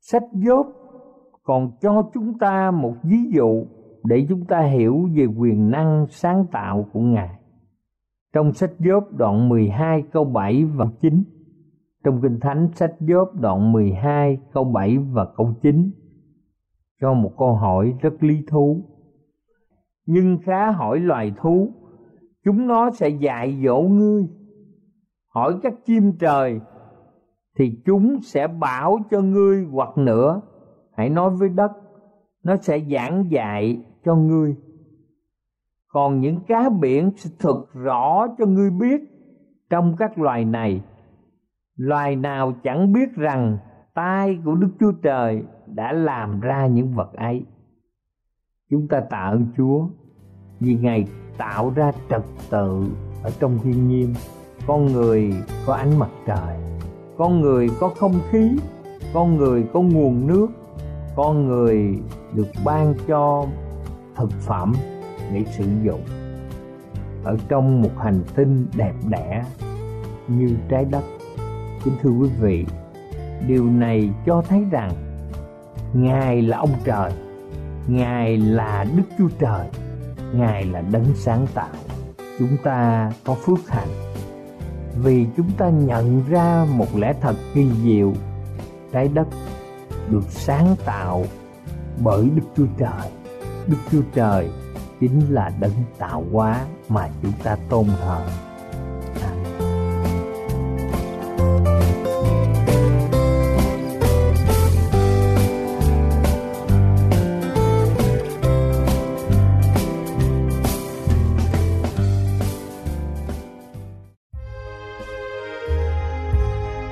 sách 0.00 0.24
dốt 0.32 0.66
còn 1.42 1.70
cho 1.80 2.10
chúng 2.14 2.38
ta 2.38 2.70
một 2.70 2.94
ví 3.02 3.18
dụ 3.34 3.66
để 4.04 4.26
chúng 4.28 4.44
ta 4.44 4.60
hiểu 4.60 5.08
về 5.14 5.24
quyền 5.24 5.70
năng 5.70 6.06
sáng 6.10 6.46
tạo 6.52 6.86
của 6.92 7.00
Ngài 7.00 7.38
trong 8.32 8.52
sách 8.52 8.70
Gióp 8.78 9.04
đoạn 9.12 9.48
12 9.48 10.02
câu 10.12 10.24
7 10.24 10.64
và 10.64 10.86
9. 11.00 11.24
Trong 12.08 12.20
Kinh 12.22 12.40
Thánh 12.40 12.68
sách 12.74 12.94
Gióp 13.00 13.34
đoạn 13.40 13.72
12 13.72 14.38
câu 14.52 14.64
7 14.64 14.98
và 14.98 15.26
câu 15.36 15.54
9 15.62 15.90
cho 17.00 17.14
một 17.14 17.32
câu 17.38 17.54
hỏi 17.54 17.94
rất 18.00 18.22
lý 18.22 18.42
thú. 18.48 18.84
Nhưng 20.06 20.38
khá 20.42 20.70
hỏi 20.70 21.00
loài 21.00 21.32
thú, 21.36 21.72
chúng 22.44 22.66
nó 22.66 22.90
sẽ 22.90 23.08
dạy 23.08 23.60
dỗ 23.64 23.80
ngươi. 23.80 24.26
Hỏi 25.34 25.54
các 25.62 25.74
chim 25.84 26.12
trời 26.20 26.60
thì 27.58 27.82
chúng 27.86 28.20
sẽ 28.22 28.46
bảo 28.46 28.98
cho 29.10 29.20
ngươi 29.20 29.66
hoặc 29.70 29.98
nữa. 29.98 30.40
Hãy 30.96 31.10
nói 31.10 31.30
với 31.30 31.48
đất, 31.48 31.72
nó 32.44 32.56
sẽ 32.56 32.80
giảng 32.90 33.30
dạy 33.30 33.82
cho 34.04 34.16
ngươi 34.16 34.56
còn 35.88 36.20
những 36.20 36.40
cá 36.48 36.68
biển 36.80 37.10
sẽ 37.16 37.30
thực 37.38 37.72
rõ 37.72 38.26
cho 38.38 38.46
ngươi 38.46 38.70
biết 38.70 39.00
trong 39.70 39.96
các 39.98 40.18
loài 40.18 40.44
này 40.44 40.82
loài 41.78 42.16
nào 42.16 42.52
chẳng 42.62 42.92
biết 42.92 43.14
rằng 43.16 43.58
tay 43.94 44.38
của 44.44 44.54
đức 44.54 44.70
chúa 44.80 44.92
trời 45.02 45.42
đã 45.66 45.92
làm 45.92 46.40
ra 46.40 46.66
những 46.66 46.94
vật 46.94 47.12
ấy. 47.12 47.46
Chúng 48.70 48.88
ta 48.88 49.00
tạ 49.00 49.28
ơn 49.32 49.46
chúa 49.56 49.88
vì 50.60 50.74
ngài 50.74 51.06
tạo 51.36 51.72
ra 51.76 51.92
trật 52.10 52.22
tự 52.50 52.84
ở 53.22 53.30
trong 53.40 53.58
thiên 53.62 53.88
nhiên. 53.88 54.14
Con 54.66 54.86
người 54.86 55.34
có 55.66 55.74
ánh 55.74 55.98
mặt 55.98 56.10
trời, 56.26 56.56
con 57.18 57.40
người 57.40 57.68
có 57.80 57.88
không 57.88 58.20
khí, 58.30 58.56
con 59.14 59.36
người 59.36 59.64
có 59.72 59.80
nguồn 59.80 60.26
nước, 60.26 60.48
con 61.16 61.46
người 61.46 62.02
được 62.34 62.48
ban 62.64 62.94
cho 63.08 63.46
thực 64.16 64.30
phẩm 64.30 64.72
để 65.32 65.44
sử 65.44 65.64
dụng. 65.84 66.00
Ở 67.24 67.36
trong 67.48 67.82
một 67.82 67.98
hành 67.98 68.22
tinh 68.34 68.66
đẹp 68.76 68.94
đẽ 69.10 69.44
như 70.28 70.56
trái 70.68 70.84
đất 70.84 71.02
kính 71.84 71.94
thưa 72.02 72.10
quý 72.10 72.28
vị, 72.40 72.66
điều 73.46 73.64
này 73.64 74.10
cho 74.26 74.42
thấy 74.48 74.64
rằng 74.70 74.92
ngài 75.94 76.42
là 76.42 76.58
ông 76.58 76.72
trời, 76.84 77.12
ngài 77.86 78.36
là 78.36 78.86
đức 78.96 79.02
chúa 79.18 79.28
trời, 79.38 79.68
ngài 80.32 80.64
là 80.64 80.80
đấng 80.80 81.14
sáng 81.14 81.46
tạo. 81.54 81.74
Chúng 82.38 82.56
ta 82.64 83.10
có 83.24 83.34
phước 83.34 83.68
hạnh 83.68 83.88
vì 85.02 85.26
chúng 85.36 85.50
ta 85.50 85.68
nhận 85.68 86.22
ra 86.28 86.66
một 86.74 86.96
lẽ 86.96 87.14
thật 87.20 87.36
kỳ 87.54 87.70
diệu. 87.84 88.12
Trái 88.92 89.08
đất 89.08 89.28
được 90.10 90.24
sáng 90.28 90.76
tạo 90.84 91.24
bởi 92.04 92.30
đức 92.34 92.42
chúa 92.56 92.66
trời. 92.78 93.10
Đức 93.66 93.76
chúa 93.92 94.02
trời 94.14 94.48
chính 95.00 95.20
là 95.30 95.52
đấng 95.60 95.72
tạo 95.98 96.24
hóa 96.32 96.66
mà 96.88 97.08
chúng 97.22 97.32
ta 97.42 97.56
tôn 97.68 97.86
thờ. 98.00 98.26